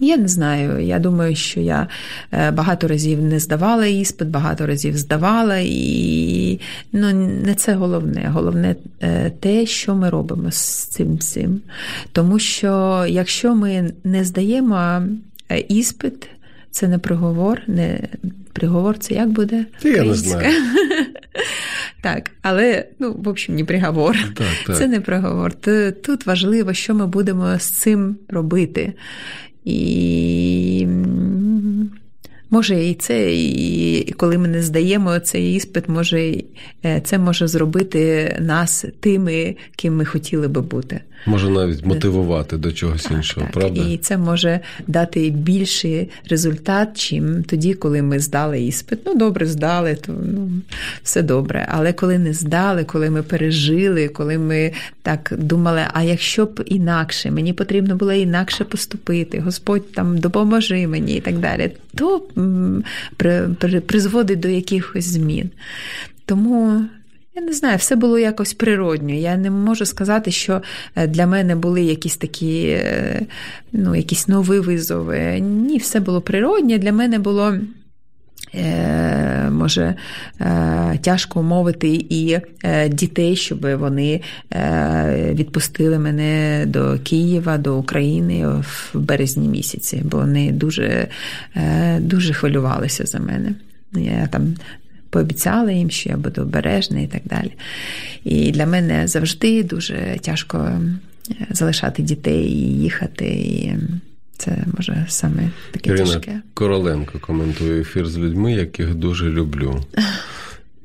Я 0.00 0.16
не 0.16 0.28
знаю. 0.28 0.86
Я 0.86 0.98
думаю, 0.98 1.36
що 1.36 1.60
я 1.60 1.88
е, 2.32 2.50
багато 2.50 2.88
разів 2.88 3.22
не 3.22 3.38
здавала 3.38 3.86
іспит, 3.86 4.28
багато 4.28 4.66
разів 4.66 4.96
здавала, 4.96 5.58
і 5.58 6.60
ну, 6.92 7.12
не 7.44 7.54
це 7.54 7.74
головне. 7.74 8.30
Головне 8.34 8.76
е, 9.02 9.30
те, 9.40 9.66
що 9.66 9.94
ми 9.94 10.10
робимо 10.10 10.50
з 10.50 10.84
цим 10.84 11.18
цим. 11.18 11.60
Тому 12.12 12.38
що 12.38 13.04
якщо 13.08 13.54
ми 13.54 13.92
не 14.04 14.24
здаємо 14.24 15.02
е, 15.50 15.64
іспит, 15.68 16.28
це 16.70 16.88
не 16.88 16.98
приговор, 16.98 17.60
не 17.66 18.00
приговор 18.52 18.98
це 18.98 19.14
як 19.14 19.28
буде? 19.28 19.66
Я 19.82 20.04
не 20.04 20.14
знаю. 20.14 20.52
Так, 22.02 22.30
але 22.42 22.84
ну, 22.98 23.12
в 23.12 23.28
общем, 23.28 23.54
не 23.54 23.64
приговор. 23.64 24.16
Так, 24.34 24.46
так. 24.66 24.76
Це 24.76 24.86
не 24.86 25.00
приговор. 25.00 25.52
Тут 26.02 26.26
важливо, 26.26 26.72
що 26.72 26.94
ми 26.94 27.06
будемо 27.06 27.58
з 27.58 27.70
цим 27.70 28.16
робити. 28.28 28.92
І 29.70 30.86
Може, 32.50 32.84
і 32.84 32.94
це, 32.94 33.34
і 33.34 34.14
коли 34.16 34.38
ми 34.38 34.48
не 34.48 34.62
здаємо 34.62 35.18
цей 35.18 35.54
іспит, 35.54 35.88
може 35.88 36.34
е, 36.84 37.00
це 37.04 37.18
може 37.18 37.48
зробити 37.48 38.36
нас 38.40 38.84
тими, 39.00 39.56
ким 39.76 39.96
ми 39.96 40.04
хотіли 40.04 40.48
би 40.48 40.60
бути. 40.60 41.00
Може 41.26 41.50
навіть 41.50 41.86
мотивувати 41.86 42.56
до 42.56 42.72
чогось 42.72 43.02
Так, 43.02 43.12
іншого, 43.12 43.46
так. 43.46 43.52
правда? 43.54 43.82
І 43.82 43.96
це 43.96 44.18
може 44.18 44.60
дати 44.86 45.30
більший 45.30 46.10
результат, 46.30 46.88
чим 46.98 47.42
тоді, 47.42 47.74
коли 47.74 48.02
ми 48.02 48.18
здали 48.18 48.62
іспит. 48.62 48.98
Ну, 49.06 49.14
добре, 49.14 49.46
здали, 49.46 49.94
то 49.94 50.12
ну, 50.12 50.50
все 51.02 51.22
добре. 51.22 51.66
Але 51.70 51.92
коли 51.92 52.18
не 52.18 52.32
здали, 52.32 52.84
коли 52.84 53.10
ми 53.10 53.22
пережили, 53.22 54.08
коли 54.08 54.38
ми 54.38 54.72
так 55.02 55.32
думали, 55.38 55.82
а 55.92 56.02
якщо 56.02 56.44
б 56.44 56.62
інакше, 56.66 57.30
мені 57.30 57.52
потрібно 57.52 57.96
було 57.96 58.12
інакше 58.12 58.64
поступити, 58.64 59.40
Господь 59.40 59.92
там 59.92 60.18
допоможи 60.18 60.86
мені 60.86 61.14
і 61.14 61.20
так 61.20 61.38
далі, 61.38 61.70
то 61.94 62.22
призводить 63.86 64.40
до 64.40 64.48
якихось 64.48 65.04
змін. 65.04 65.50
Тому. 66.26 66.84
Я 67.34 67.42
не 67.42 67.52
знаю, 67.52 67.78
все 67.78 67.96
було 67.96 68.18
якось 68.18 68.54
природньо. 68.54 69.14
Я 69.14 69.36
не 69.36 69.50
можу 69.50 69.86
сказати, 69.86 70.30
що 70.30 70.62
е, 70.96 71.06
для 71.06 71.26
мене 71.26 71.56
були 71.56 71.82
якісь 71.82 72.16
такі, 72.16 72.62
е, 72.62 73.20
ну, 73.72 73.94
якісь 73.94 74.28
нові 74.28 74.58
визови. 74.58 75.40
Ні, 75.40 75.78
все 75.78 76.00
було 76.00 76.20
природньо. 76.20 76.78
Для 76.78 76.92
мене 76.92 77.18
було. 77.18 77.54
Е, 78.54 79.50
Може, 79.50 79.94
е, 80.40 80.98
тяжко 81.02 81.40
умовити 81.40 81.88
і 82.10 82.38
е, 82.64 82.88
дітей, 82.88 83.36
щоб 83.36 83.76
вони 83.76 84.20
відпустили 85.32 85.98
мене 85.98 86.64
до 86.66 86.98
Києва, 86.98 87.58
до 87.58 87.78
України 87.78 88.46
в 88.46 88.90
березні 88.94 89.48
місяці, 89.48 90.02
бо 90.04 90.16
вони 90.18 90.52
дуже, 90.52 91.08
дуже 91.98 92.32
хвилювалися 92.32 93.06
за 93.06 93.18
мене. 93.18 93.54
Я 93.92 94.26
там 94.26 94.54
пообіцяла 95.10 95.72
їм, 95.72 95.90
що 95.90 96.08
я 96.08 96.16
буду 96.16 96.42
обережна 96.42 97.00
і 97.00 97.06
так 97.06 97.22
далі. 97.24 97.52
І 98.24 98.50
для 98.50 98.66
мене 98.66 99.06
завжди 99.06 99.62
дуже 99.62 100.16
тяжко 100.20 100.80
залишати 101.50 102.02
дітей 102.02 102.44
і 102.44 102.80
їхати. 102.80 103.26
І 103.26 103.76
це 104.40 104.64
може 104.76 105.06
саме 105.08 105.50
таке 105.70 105.90
Ірина 105.90 106.04
тяжке. 106.04 106.40
Короленко 106.54 107.18
коментує 107.18 107.80
ефір 107.80 108.06
з 108.06 108.18
людьми, 108.18 108.52
яких 108.52 108.94
дуже 108.94 109.30
люблю. 109.30 109.84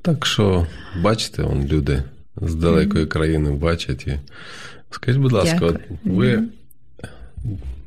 Так 0.01 0.25
що, 0.25 0.67
бачите, 1.01 1.43
он 1.43 1.67
люди 1.67 2.03
з 2.41 2.55
далекої 2.55 3.05
країни 3.05 3.51
бачать. 3.51 4.07
І... 4.07 4.19
Скажіть, 4.91 5.21
будь 5.21 5.31
ласка, 5.31 5.59
Дякую. 5.59 5.79
ви 6.03 6.43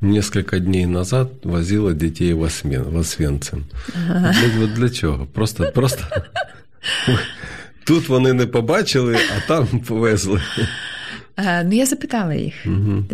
несколько 0.00 0.58
дней 0.58 0.86
назад 0.86 1.30
возила 1.42 1.92
дітей 1.92 2.32
в 2.32 2.40
Освен... 2.40 2.82
в 2.82 2.96
Освенцим. 2.96 3.64
Для, 4.56 4.66
для 4.66 4.90
чого? 4.90 5.26
Просто, 5.26 5.72
просто... 5.74 6.04
Тут 7.86 8.08
вони 8.08 8.32
не 8.32 8.46
побачили, 8.46 9.16
а 9.36 9.48
там 9.48 9.66
повезли. 9.66 10.42
Е, 11.38 11.64
Ну, 11.64 11.76
я 11.76 11.86
запитала 11.86 12.34
їх. 12.34 12.54
Угу. 12.66 13.04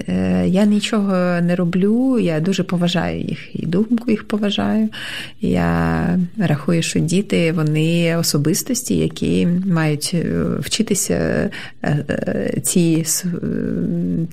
Я 0.44 0.64
нічого 0.64 1.12
не 1.40 1.56
роблю, 1.56 2.18
я 2.18 2.40
дуже 2.40 2.62
поважаю 2.62 3.20
їх 3.20 3.62
і 3.62 3.66
думку 3.66 4.10
їх 4.10 4.28
поважаю. 4.28 4.88
Я 5.40 6.18
рахую, 6.38 6.82
що 6.82 6.98
діти 6.98 7.52
вони 7.52 8.16
особистості, 8.16 8.96
які 8.96 9.48
мають 9.66 10.10
е, 10.14 10.44
вчитися 10.58 11.50
цій 12.62 13.04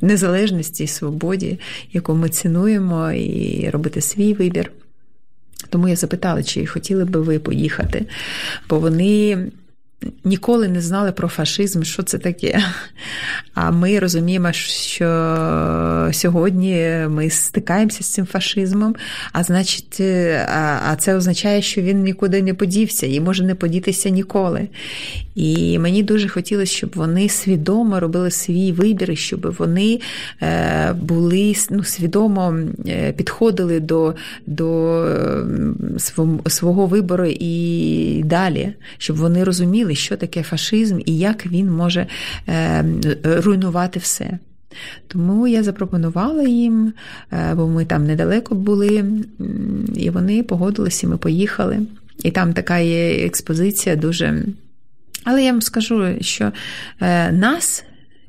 незалежності, 0.01 0.87
свободі, 0.87 1.59
яку 1.93 2.15
ми 2.15 2.29
цінуємо, 2.29 3.11
і 3.11 3.69
робити 3.69 4.01
свій 4.01 4.33
вибір. 4.33 4.71
Тому 5.69 5.87
я 5.87 5.95
запитала, 5.95 6.43
чи 6.43 6.65
хотіли 6.65 7.05
би 7.05 7.21
ви 7.21 7.39
поїхати, 7.39 8.05
бо 8.69 8.79
вони 8.79 9.37
ніколи 10.23 10.67
не 10.67 10.81
знали 10.81 11.11
про 11.11 11.27
фашизм, 11.27 11.83
що 11.83 12.03
це 12.03 12.17
таке. 12.17 12.63
А 13.53 13.71
ми 13.71 13.99
розуміємо, 13.99 14.51
що 14.51 15.05
сьогодні 16.11 16.75
ми 17.09 17.29
стикаємося 17.29 18.03
з 18.03 18.07
цим 18.07 18.25
фашизмом, 18.25 18.95
а 19.31 19.43
значить, 19.43 19.97
е, 19.99 20.47
а 20.91 20.95
це 20.95 21.15
означає, 21.15 21.61
що 21.61 21.81
він 21.81 22.03
нікуди 22.03 22.41
не 22.41 22.53
подівся 22.53 23.07
і 23.07 23.19
може 23.19 23.43
не 23.43 23.55
подітися 23.55 24.09
ніколи. 24.09 24.67
І 25.35 25.79
мені 25.79 26.03
дуже 26.03 26.29
хотілося, 26.29 26.73
щоб 26.73 26.91
вони 26.95 27.29
свідомо 27.29 27.99
робили 27.99 28.31
свій 28.31 28.71
вибір, 28.71 29.17
щоб 29.17 29.55
вони 29.59 29.99
е, 30.41 30.93
були 30.93 31.55
ну, 31.69 31.83
свідомо 31.83 32.57
е, 32.87 33.11
підходили 33.11 33.79
до, 33.79 34.15
до 34.45 35.05
свого 36.47 36.85
вибору 36.85 37.25
і 37.25 38.23
далі, 38.25 38.73
щоб 38.97 39.17
вони 39.17 39.43
розуміли, 39.43 39.90
що 39.95 40.17
таке 40.17 40.43
фашизм 40.43 40.99
і 41.05 41.17
як 41.17 41.45
він 41.45 41.71
може 41.71 42.07
е, 42.47 42.85
руйнувати 43.23 43.99
все. 43.99 44.39
Тому 45.07 45.47
я 45.47 45.63
запропонувала 45.63 46.43
їм, 46.43 46.93
е, 47.31 47.53
бо 47.55 47.67
ми 47.67 47.85
там 47.85 48.05
недалеко 48.05 48.55
були, 48.55 49.05
і 49.95 50.09
вони 50.09 50.43
погодилися, 50.43 51.07
і 51.07 51.09
ми 51.09 51.17
поїхали. 51.17 51.79
І 52.23 52.31
там 52.31 52.53
така 52.53 52.77
є 52.77 53.25
експозиція 53.25 53.95
дуже. 53.95 54.43
Але 55.23 55.43
я 55.43 55.51
вам 55.51 55.61
скажу, 55.61 56.07
що 56.21 56.51
е, 57.01 57.31
нас 57.31 57.83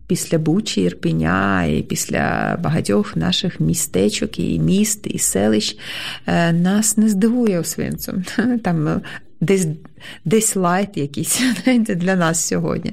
після 0.06 0.38
Бучі, 0.38 0.80
Ірпеня 0.80 1.64
і 1.64 1.82
після 1.82 2.56
багатьох 2.62 3.16
наших 3.16 3.60
містечок 3.60 4.38
і 4.38 4.58
міст, 4.58 5.06
і 5.06 5.18
селищ 5.18 5.76
нас 6.52 6.96
не 6.96 7.08
здивує 7.08 7.58
Освенцім. 7.59 8.24
Там 8.62 9.00
десь, 9.43 9.66
десь 10.24 10.57
light 10.57 10.96
якийсь 10.97 11.40
для 11.88 12.16
нас 12.16 12.47
сьогодні. 12.47 12.93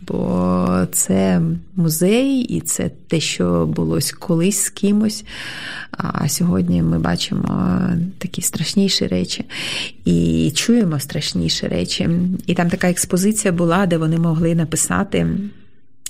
Бо 0.00 0.86
це 0.92 1.40
музей, 1.76 2.40
і 2.40 2.60
це 2.60 2.90
те, 3.08 3.20
що 3.20 3.66
було 3.66 3.98
колись 4.18 4.64
з 4.64 4.68
кимось. 4.68 5.24
А 5.90 6.28
сьогодні 6.28 6.82
ми 6.82 6.98
бачимо 6.98 7.80
такі 8.18 8.42
страшніші 8.42 9.06
речі 9.06 9.44
і 10.04 10.52
чуємо 10.54 11.00
страшніші 11.00 11.66
речі. 11.66 12.08
І 12.46 12.54
там 12.54 12.70
така 12.70 12.90
експозиція 12.90 13.52
була, 13.52 13.86
де 13.86 13.96
вони 13.96 14.18
могли 14.18 14.54
написати. 14.54 15.26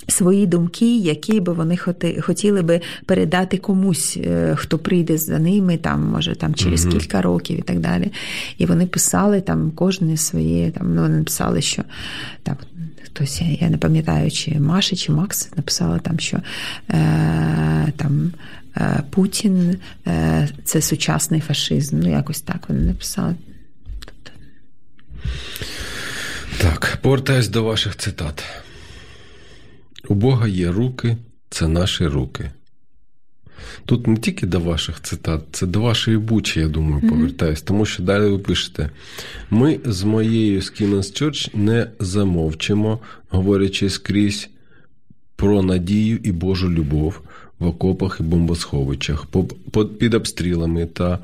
Свої 0.07 0.45
думки, 0.47 0.97
які 0.97 1.39
би 1.39 1.53
вони 1.53 1.77
хоти- 1.77 2.21
хотіли 2.21 2.61
би 2.61 2.81
передати 3.05 3.57
комусь, 3.57 4.17
е, 4.25 4.55
хто 4.55 4.79
прийде 4.79 5.17
за 5.17 5.39
ними, 5.39 5.77
там, 5.77 6.03
може, 6.03 6.35
там 6.35 6.55
через 6.55 6.85
Мгм. 6.85 6.93
кілька 6.97 7.21
років 7.21 7.59
і 7.59 7.61
так 7.61 7.79
далі. 7.79 8.11
І 8.57 8.65
вони 8.65 8.85
писали 8.87 9.41
там 9.41 9.71
кожне 9.71 10.17
своє, 10.17 10.71
там, 10.71 10.95
ну, 10.95 11.01
вони 11.01 11.17
написали, 11.17 11.61
що 11.61 11.83
там, 12.43 12.55
хтось, 13.03 13.41
я- 13.61 13.69
не 13.69 13.77
пам'ятаю, 13.77 14.31
чи 14.31 14.59
Маша, 14.59 14.95
чи 14.95 15.11
Макс 15.11 15.49
написала 15.57 15.99
там, 15.99 16.19
що 16.19 16.37
е, 16.89 17.93
там, 17.97 18.31
е, 18.77 19.03
Путін 19.09 19.77
е, 20.07 20.49
це 20.63 20.81
сучасний 20.81 21.41
фашизм. 21.41 21.99
Ну, 21.99 22.09
якось 22.11 22.41
так 22.41 22.65
вони 22.69 22.81
написали. 22.81 23.35
Так, 26.61 26.97
повертаюсь 27.01 27.47
до 27.47 27.63
ваших 27.63 27.95
цитат. 27.95 28.43
У 30.07 30.13
Бога 30.13 30.47
є 30.47 30.71
руки, 30.71 31.17
це 31.49 31.67
наші 31.67 32.07
руки. 32.07 32.51
Тут 33.85 34.07
не 34.07 34.17
тільки 34.17 34.47
до 34.47 34.59
ваших 34.59 35.01
цитат, 35.01 35.41
це 35.51 35.65
до 35.65 35.81
вашої 35.81 36.17
бучі, 36.17 36.59
я 36.59 36.67
думаю, 36.67 37.09
повертаюсь. 37.09 37.61
Тому 37.61 37.85
що 37.85 38.03
далі 38.03 38.29
ви 38.29 38.39
пишете: 38.39 38.89
ми 39.49 39.79
з 39.85 40.03
моєю 40.03 40.61
Скімен'с 40.61 41.21
Church 41.21 41.57
не 41.57 41.89
замовчимо, 41.99 42.99
говорячи 43.29 43.89
скрізь 43.89 44.49
про 45.35 45.61
надію 45.61 46.19
і 46.23 46.31
Божу 46.31 46.69
любов 46.69 47.21
в 47.59 47.67
окопах 47.67 48.17
і 48.19 48.23
по- 49.71 49.85
під 49.85 50.13
обстрілами 50.13 50.85
та 50.85 51.19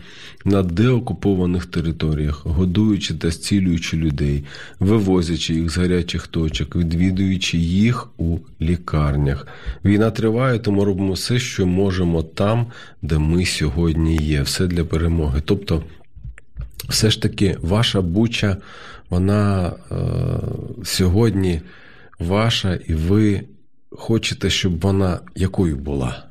на 0.45 0.63
деокупованих 0.63 1.65
територіях, 1.65 2.45
годуючи 2.45 3.13
та 3.13 3.29
зцілюючи 3.29 3.97
людей, 3.97 4.43
вивозячи 4.79 5.53
їх 5.53 5.69
з 5.69 5.77
гарячих 5.77 6.27
точок, 6.27 6.75
відвідуючи 6.75 7.57
їх 7.57 8.07
у 8.17 8.38
лікарнях. 8.61 9.47
Війна 9.86 10.11
триває, 10.11 10.59
тому 10.59 10.86
робимо 10.86 11.13
все, 11.13 11.39
що 11.39 11.65
можемо 11.65 12.23
там, 12.23 12.65
де 13.01 13.17
ми 13.17 13.45
сьогодні 13.45 14.17
є. 14.17 14.41
Все 14.41 14.67
для 14.67 14.84
перемоги. 14.84 15.41
Тобто, 15.45 15.84
все 16.89 17.09
ж 17.11 17.21
таки, 17.21 17.57
ваша 17.61 18.01
буча, 18.01 18.57
вона 19.09 19.73
е, 19.91 19.95
сьогодні 20.84 21.61
ваша, 22.19 22.75
і 22.88 22.93
ви 22.93 23.41
хочете, 23.91 24.49
щоб 24.49 24.79
вона 24.79 25.19
якою 25.35 25.77
була? 25.77 26.23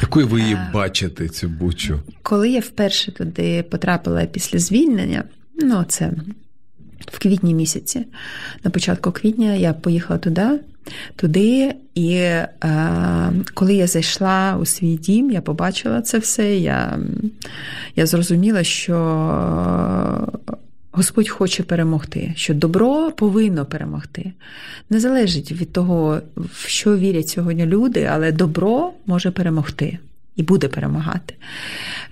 Якою 0.00 0.28
ви 0.28 0.40
її 0.40 0.58
бачите, 0.74 1.28
цю 1.28 1.48
бучу? 1.48 2.00
Коли 2.22 2.50
я 2.50 2.60
вперше 2.60 3.12
туди 3.12 3.62
потрапила 3.62 4.24
після 4.24 4.58
звільнення, 4.58 5.24
ну 5.62 5.84
це 5.88 6.12
в 7.06 7.18
квітні 7.18 7.54
місяці, 7.54 8.06
на 8.64 8.70
початку 8.70 9.12
квітня 9.12 9.54
я 9.54 9.72
поїхала 9.72 10.18
туди, 10.18 10.60
туди. 11.16 11.74
І 11.94 12.12
е, 12.14 12.48
коли 13.54 13.74
я 13.74 13.86
зайшла 13.86 14.56
у 14.60 14.64
свій 14.64 14.96
дім, 14.96 15.30
я 15.30 15.40
побачила 15.40 16.02
це 16.02 16.18
все. 16.18 16.56
Я, 16.56 16.98
я 17.96 18.06
зрозуміла, 18.06 18.64
що 18.64 18.96
Господь 20.92 21.28
хоче 21.28 21.62
перемогти, 21.62 22.32
що 22.36 22.54
добро 22.54 23.12
повинно 23.12 23.66
перемогти. 23.66 24.32
Не 24.90 25.00
залежить 25.00 25.52
від 25.52 25.72
того, 25.72 26.20
в 26.36 26.68
що 26.68 26.96
вірять 26.96 27.28
сьогодні 27.28 27.66
люди, 27.66 28.08
але 28.12 28.32
добро 28.32 28.92
може 29.06 29.30
перемогти 29.30 29.98
і 30.40 30.42
буде 30.42 30.68
перемагати. 30.68 31.34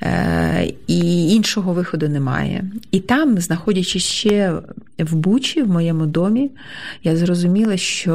Е, 0.02 0.72
І 0.86 1.30
іншого 1.34 1.72
виходу 1.72 2.08
немає. 2.08 2.64
І 2.90 3.00
там, 3.00 3.38
знаходячись 3.38 4.02
ще 4.02 4.52
в 4.98 5.14
Бучі, 5.14 5.62
в 5.62 5.68
моєму 5.68 6.06
домі, 6.06 6.50
я 7.04 7.16
зрозуміла, 7.16 7.76
що 7.76 8.12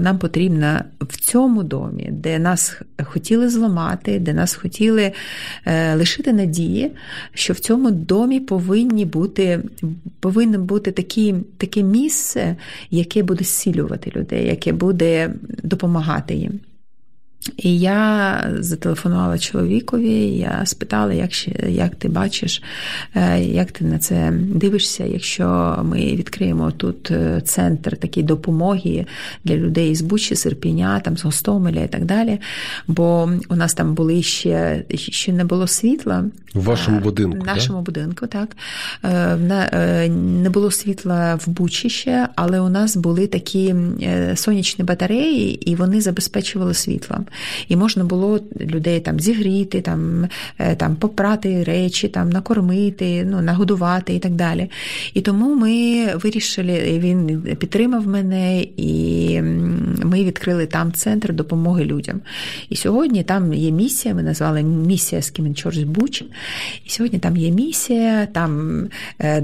нам 0.00 0.18
потрібно 0.18 0.80
в 1.00 1.20
цьому 1.20 1.62
домі, 1.62 2.08
де 2.12 2.38
нас 2.38 2.80
хотіли 3.04 3.48
зламати, 3.48 4.18
де 4.18 4.34
нас 4.34 4.54
хотіли 4.54 5.12
е, 5.66 5.94
лишити 5.94 6.32
надії, 6.32 6.92
що 7.34 7.52
в 7.52 7.58
цьому 7.58 7.90
домі 7.90 8.40
повинні 8.40 9.04
бути, 9.04 9.62
повинно 10.20 10.58
бути 10.58 10.92
такі, 10.92 11.34
таке 11.56 11.82
місце, 11.82 12.56
яке 12.90 13.22
буде 13.22 13.44
зцілювати 13.44 14.12
людей, 14.16 14.46
яке 14.46 14.72
буде 14.72 15.30
допомагати 15.62 16.34
їм. 16.34 16.60
І 17.56 17.78
я 17.78 18.50
зателефонувала 18.58 19.38
чоловікові, 19.38 20.12
я 20.36 20.62
спитала, 20.66 21.12
як 21.12 21.32
ще, 21.32 21.50
як 21.68 21.94
ти 21.94 22.08
бачиш, 22.08 22.62
е, 23.14 23.40
як 23.40 23.72
ти 23.72 23.84
на 23.84 23.98
це 23.98 24.32
дивишся, 24.32 25.04
якщо 25.04 25.78
ми 25.84 25.98
відкриємо 25.98 26.70
тут 26.70 27.10
е, 27.10 27.40
центр 27.44 27.96
такої 27.96 28.26
допомоги 28.26 29.06
для 29.44 29.56
людей 29.56 29.94
з 29.94 30.02
Бучі, 30.02 30.36
Серпіня, 30.36 31.00
там 31.00 31.16
з 31.16 31.24
Гостомеля 31.24 31.82
і 31.82 31.88
так 31.88 32.04
далі. 32.04 32.40
Бо 32.86 33.30
у 33.48 33.56
нас 33.56 33.74
там 33.74 33.94
були 33.94 34.22
ще 34.22 34.84
ще 34.94 35.32
не 35.32 35.44
було 35.44 35.66
світла. 35.66 36.24
В 36.54 36.62
вашому 36.62 36.96
Е, 36.96 37.00
будинку, 37.00 37.38
В 37.38 37.46
нашому 37.46 37.82
будинку, 37.82 38.26
так. 38.26 38.56
Не 40.42 40.50
було 40.50 40.70
світла 40.70 41.34
в 41.34 41.48
Бучі 41.48 41.90
ще, 41.90 42.28
але 42.34 42.60
у 42.60 42.68
нас 42.68 42.96
були 42.96 43.26
такі 43.26 43.74
сонячні 44.34 44.84
батареї, 44.84 45.70
і 45.70 45.74
вони 45.74 46.00
забезпечували 46.00 46.74
світлом. 46.74 47.26
І 47.68 47.76
можна 47.76 48.04
було 48.04 48.40
людей 48.60 49.00
там 49.00 49.20
зігріти, 49.20 49.80
там, 49.80 50.28
е, 50.58 50.76
там 50.76 50.96
попрати 50.96 51.64
речі, 51.64 52.08
там 52.08 52.30
накормити, 52.30 53.24
ну, 53.30 53.42
нагодувати 53.42 54.14
і 54.14 54.18
так 54.18 54.32
далі. 54.32 54.70
І 55.14 55.20
тому 55.20 55.54
ми 55.54 56.06
вирішили, 56.14 56.98
він 56.98 57.42
підтримав 57.58 58.06
мене, 58.06 58.62
і 58.76 59.40
ми 60.04 60.24
відкрили 60.24 60.66
там 60.66 60.92
центр 60.92 61.32
допомоги 61.32 61.84
людям. 61.84 62.20
І 62.68 62.76
сьогодні 62.76 63.22
там 63.22 63.54
є 63.54 63.70
місія, 63.70 64.14
ми 64.14 64.22
назвали 64.22 64.62
місія 64.62 65.22
Скімен 65.22 65.54
Чорч 65.54 65.78
Буч. 65.78 66.24
І 66.84 66.90
сьогодні 66.90 67.18
там 67.18 67.36
є 67.36 67.50
місія, 67.50 68.26
там 68.26 68.82
е, 69.20 69.42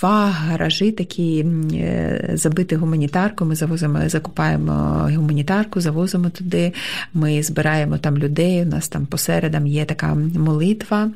два 0.00 0.26
гаражі 0.30 0.92
такі 0.92 1.46
е, 1.74 2.30
забиті 2.34 2.76
гуманітарку. 2.76 3.44
Ми 3.44 3.54
завозимо, 3.54 4.08
закупаємо 4.08 4.72
гуманітарку, 5.16 5.80
завозимо 5.80 6.30
туди. 6.30 6.72
Ми 7.14 7.42
збираємо 7.42 7.98
там 7.98 8.18
людей. 8.18 8.62
У 8.62 8.64
нас 8.64 8.88
там 8.88 9.06
посередам 9.06 9.66
є 9.66 9.84
така 9.84 10.14
молитва. 10.34 11.10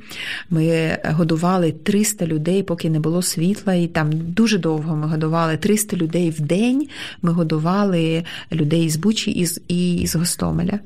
Ми 0.50 0.98
годували 1.04 1.72
300 1.72 2.26
людей, 2.26 2.62
поки 2.62 2.90
не 2.90 3.00
було 3.00 3.22
світла, 3.22 3.74
і 3.74 3.86
там 3.86 4.10
дуже 4.12 4.58
довго 4.58 4.96
ми 4.96 5.06
годували 5.06 5.56
300 5.56 5.96
людей 5.96 6.30
в 6.30 6.40
день. 6.40 6.88
Ми 7.22 7.32
годували 7.32 8.24
людей 8.52 8.90
з 8.90 8.96
Бучі 8.96 9.30
і 9.30 9.46
з, 9.46 9.60
і 9.68 10.06
з 10.06 10.16
Гостомеля. 10.16 10.78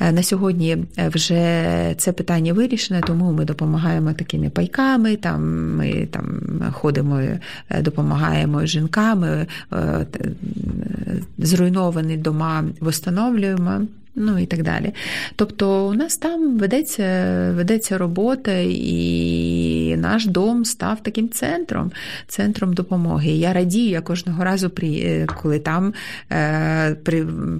Е, 0.00 0.12
На 0.12 0.22
сьогодні 0.22 0.78
вже 0.98 1.94
це 1.98 2.12
питання 2.12 2.52
вирішене, 2.52 3.00
тому 3.06 3.32
ми 3.32 3.44
допомагаємо 3.44 4.12
такими 4.12 4.50
пайками. 4.50 5.16
Там 5.16 5.76
ми 5.76 6.08
там 6.10 6.40
ходимо, 6.72 7.16
е, 7.16 7.38
допомагаємо 7.80 8.66
жінкам, 8.66 9.24
е, 9.24 9.46
е, 9.72 10.06
зруйновані 11.38 12.16
дома 12.16 12.64
встановлюємо. 12.80 13.80
Ну 14.14 14.38
і 14.38 14.46
так 14.46 14.62
далі. 14.62 14.92
Тобто 15.36 15.88
у 15.88 15.94
нас 15.94 16.16
там 16.16 16.58
ведеться, 16.58 17.04
ведеться 17.56 17.98
робота, 17.98 18.52
і 18.68 19.96
наш 19.98 20.26
дом 20.26 20.64
став 20.64 21.02
таким 21.02 21.28
центром, 21.28 21.92
центром 22.28 22.74
допомоги. 22.74 23.30
Я 23.30 23.52
радію, 23.52 23.90
я 23.90 24.00
кожного 24.00 24.44
разу, 24.44 24.70
при, 24.70 25.26
коли 25.42 25.58
там 25.58 25.94
е, 26.32 26.96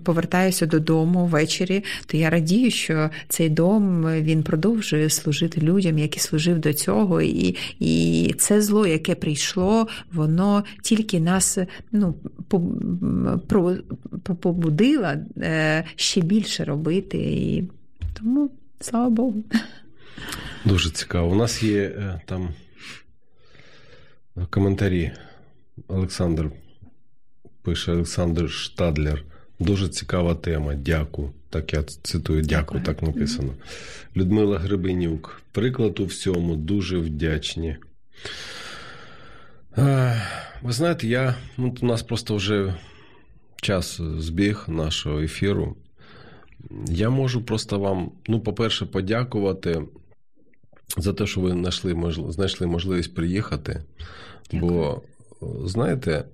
повертаюся 0.04 0.66
додому 0.66 1.26
ввечері, 1.26 1.84
то 2.06 2.16
я 2.16 2.30
радію, 2.30 2.70
що 2.70 3.10
цей 3.28 3.48
дом 3.48 4.06
він 4.20 4.42
продовжує 4.42 5.10
служити 5.10 5.60
людям, 5.60 5.98
які 5.98 6.20
служив 6.20 6.58
до 6.58 6.72
цього. 6.72 7.22
І, 7.22 7.56
і 7.80 8.34
це 8.38 8.62
зло, 8.62 8.86
яке 8.86 9.14
прийшло, 9.14 9.88
воно 10.12 10.64
тільки 10.82 11.20
нас 11.20 11.58
ну, 11.92 12.14
побудило 14.40 15.08
е, 15.38 15.84
ще 15.96 16.20
більше 16.20 16.41
робити. 16.64 17.18
І 17.18 17.64
тому 18.14 18.50
слава 18.80 19.10
Богу. 19.10 19.44
Дуже 20.64 20.90
цікаво. 20.90 21.30
У 21.32 21.34
нас 21.34 21.62
є 21.62 21.82
е, 21.82 22.20
там 22.26 22.48
коментарі. 24.50 25.12
Олександр 25.88 26.50
пише 27.62 27.92
Олександр 27.92 28.50
Штадлер. 28.50 29.24
Дуже 29.58 29.88
цікава 29.88 30.34
тема. 30.34 30.74
Дякую. 30.74 31.32
Так 31.50 31.72
я 31.72 31.82
цитую, 31.82 32.42
дякую, 32.42 32.80
Дякую. 32.80 32.84
так 32.84 33.02
написано. 33.02 33.54
Людмила 34.16 34.58
Гребенюк. 34.58 35.42
Приклад 35.52 36.00
у 36.00 36.04
всьому 36.06 36.56
дуже 36.56 36.98
вдячні. 36.98 37.76
Е, 39.78 40.22
Ви 40.62 40.72
знаєте, 40.72 41.06
я, 41.06 41.34
ну, 41.56 41.74
у 41.82 41.86
нас 41.86 42.02
просто 42.02 42.36
вже 42.36 42.74
час 43.62 44.00
збіг 44.18 44.64
нашого 44.68 45.20
ефіру. 45.20 45.76
Я 46.86 47.10
можу 47.10 47.42
просто 47.44 47.78
вам, 47.78 48.12
ну, 48.26 48.40
по-перше, 48.40 48.86
подякувати 48.86 49.82
за 50.96 51.12
те, 51.12 51.26
що 51.26 51.40
ви 51.40 51.50
знайшли, 51.50 51.94
можли- 51.94 52.32
знайшли 52.32 52.66
можливість 52.66 53.14
приїхати. 53.14 53.84
Бо, 54.52 55.02
знаєте, 55.64 56.24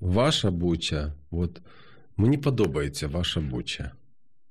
ваша 0.00 0.50
буча, 0.50 1.12
от 1.30 1.60
мені 2.16 2.38
подобається 2.38 3.08
ваша 3.08 3.40
буча, 3.40 3.92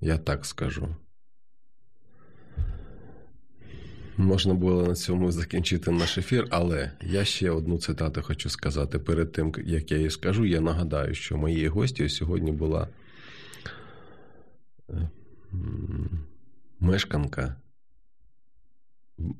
я 0.02 0.18
так 0.18 0.46
скажу. 0.46 0.96
Можна 4.18 4.54
було 4.54 4.88
на 4.88 4.96
цьому 4.96 5.32
закінчити 5.32 5.92
наш 5.92 6.18
ефір, 6.18 6.48
але 6.50 6.92
я 7.02 7.26
ще 7.26 7.52
одну 7.52 7.78
цитату 7.78 8.22
хочу 8.22 8.50
сказати. 8.50 9.00
Перед 9.00 9.32
тим, 9.32 9.54
як 9.66 9.92
я 9.92 9.98
її 9.98 10.10
скажу, 10.10 10.46
я 10.46 10.62
нагадаю, 10.62 11.14
що 11.14 11.38
моєю 11.38 11.72
гостю 11.72 12.10
сьогодні 12.10 12.52
була 12.52 12.84
е, 12.84 12.88
мешканка 16.80 17.62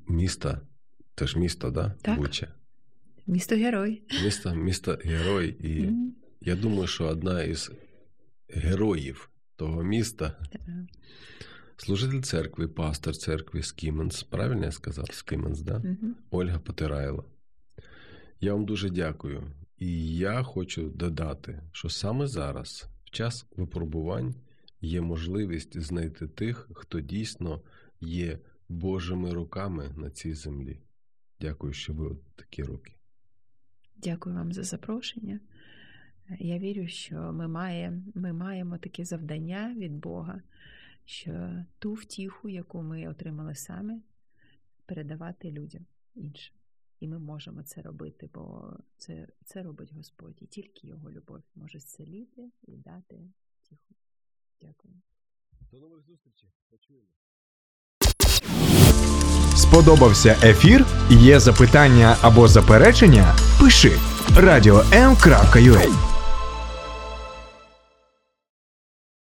міста, 0.08 0.62
теж 1.16 1.36
місто, 1.36 1.72
да? 1.72 1.96
Так. 2.02 2.18
Буча. 2.20 2.48
Місто 3.28 3.56
герой. 3.56 4.02
Місто, 4.24 4.56
місто 4.56 4.98
герой. 5.04 5.58
І 5.60 5.86
Мгм. 5.88 6.16
я 6.42 6.56
думаю, 6.56 6.88
що 6.88 7.08
одна 7.08 7.44
із 7.44 7.72
героїв 8.50 9.30
того 9.56 9.84
міста 9.84 10.40
служитель 11.78 12.22
церкви, 12.22 12.68
пастор 12.68 13.18
церкви 13.18 13.64
Скіменс. 13.64 14.24
Правильно 14.24 14.66
я 14.66 14.72
сказав? 14.72 15.06
Скіменс, 15.14 15.62
да? 15.62 15.80
Мгм. 15.80 16.16
Ольга 16.32 16.60
Потирайло. 16.60 17.26
Я 18.40 18.54
вам 18.54 18.66
дуже 18.66 18.90
дякую. 18.90 19.52
І 19.78 20.16
я 20.16 20.44
хочу 20.44 20.90
додати, 20.90 21.62
що 21.72 21.90
саме 21.90 22.28
зараз, 22.28 22.86
в 23.06 23.10
час 23.10 23.46
випробувань, 23.58 24.36
є 24.86 25.02
можливість 25.02 25.80
знайти 25.80 26.28
тих, 26.28 26.70
хто 26.74 27.02
дійсно 27.02 27.62
є 28.02 28.40
Божими 28.70 29.34
руками 29.34 29.94
на 29.98 30.10
цій 30.10 30.34
землі. 30.34 30.82
Дякую, 31.42 31.74
що 31.74 31.94
ви 31.94 32.18
такі 32.36 32.64
руки. 32.64 32.94
Дякую 33.98 34.36
вам 34.36 34.54
за 34.54 34.64
запрошення. 34.64 35.40
Я 36.40 36.60
вірю, 36.60 36.88
що 36.88 37.16
ми 37.16 37.48
маємо, 37.48 38.02
ми 38.16 38.34
маємо 38.34 38.78
таке 38.78 39.06
завдання 39.06 39.76
від 39.78 40.00
Бога, 40.00 40.42
що 41.06 41.64
ту 41.80 41.94
втіху, 41.94 42.50
яку 42.50 42.82
ми 42.82 43.08
отримали 43.08 43.56
самі, 43.56 44.02
передавати 44.86 45.52
людям 45.52 45.86
іншим. 46.16 46.56
І 47.00 47.08
ми 47.08 47.20
можемо 47.20 47.64
це 47.64 47.82
робити, 47.82 48.30
бо 48.34 48.74
це, 48.98 49.28
це 49.46 49.64
робить 49.64 49.94
Господь, 49.94 50.38
і 50.42 50.46
тільки 50.46 50.88
Його 50.88 51.12
любов 51.12 51.44
може 51.56 51.80
зцілити 51.80 52.52
і 52.68 52.78
дати. 52.78 53.30
Дякую. 54.62 54.94
До 55.72 55.78
нових 55.80 56.04
зустрічей. 56.08 56.50
Почуємо. 56.72 57.08
Сподобався 59.56 60.38
ефір? 60.44 60.86
Є 61.10 61.40
запитання 61.40 62.18
або 62.22 62.48
заперечення? 62.48 63.36
Пиши 63.60 63.92
радіом.ua 64.38 65.82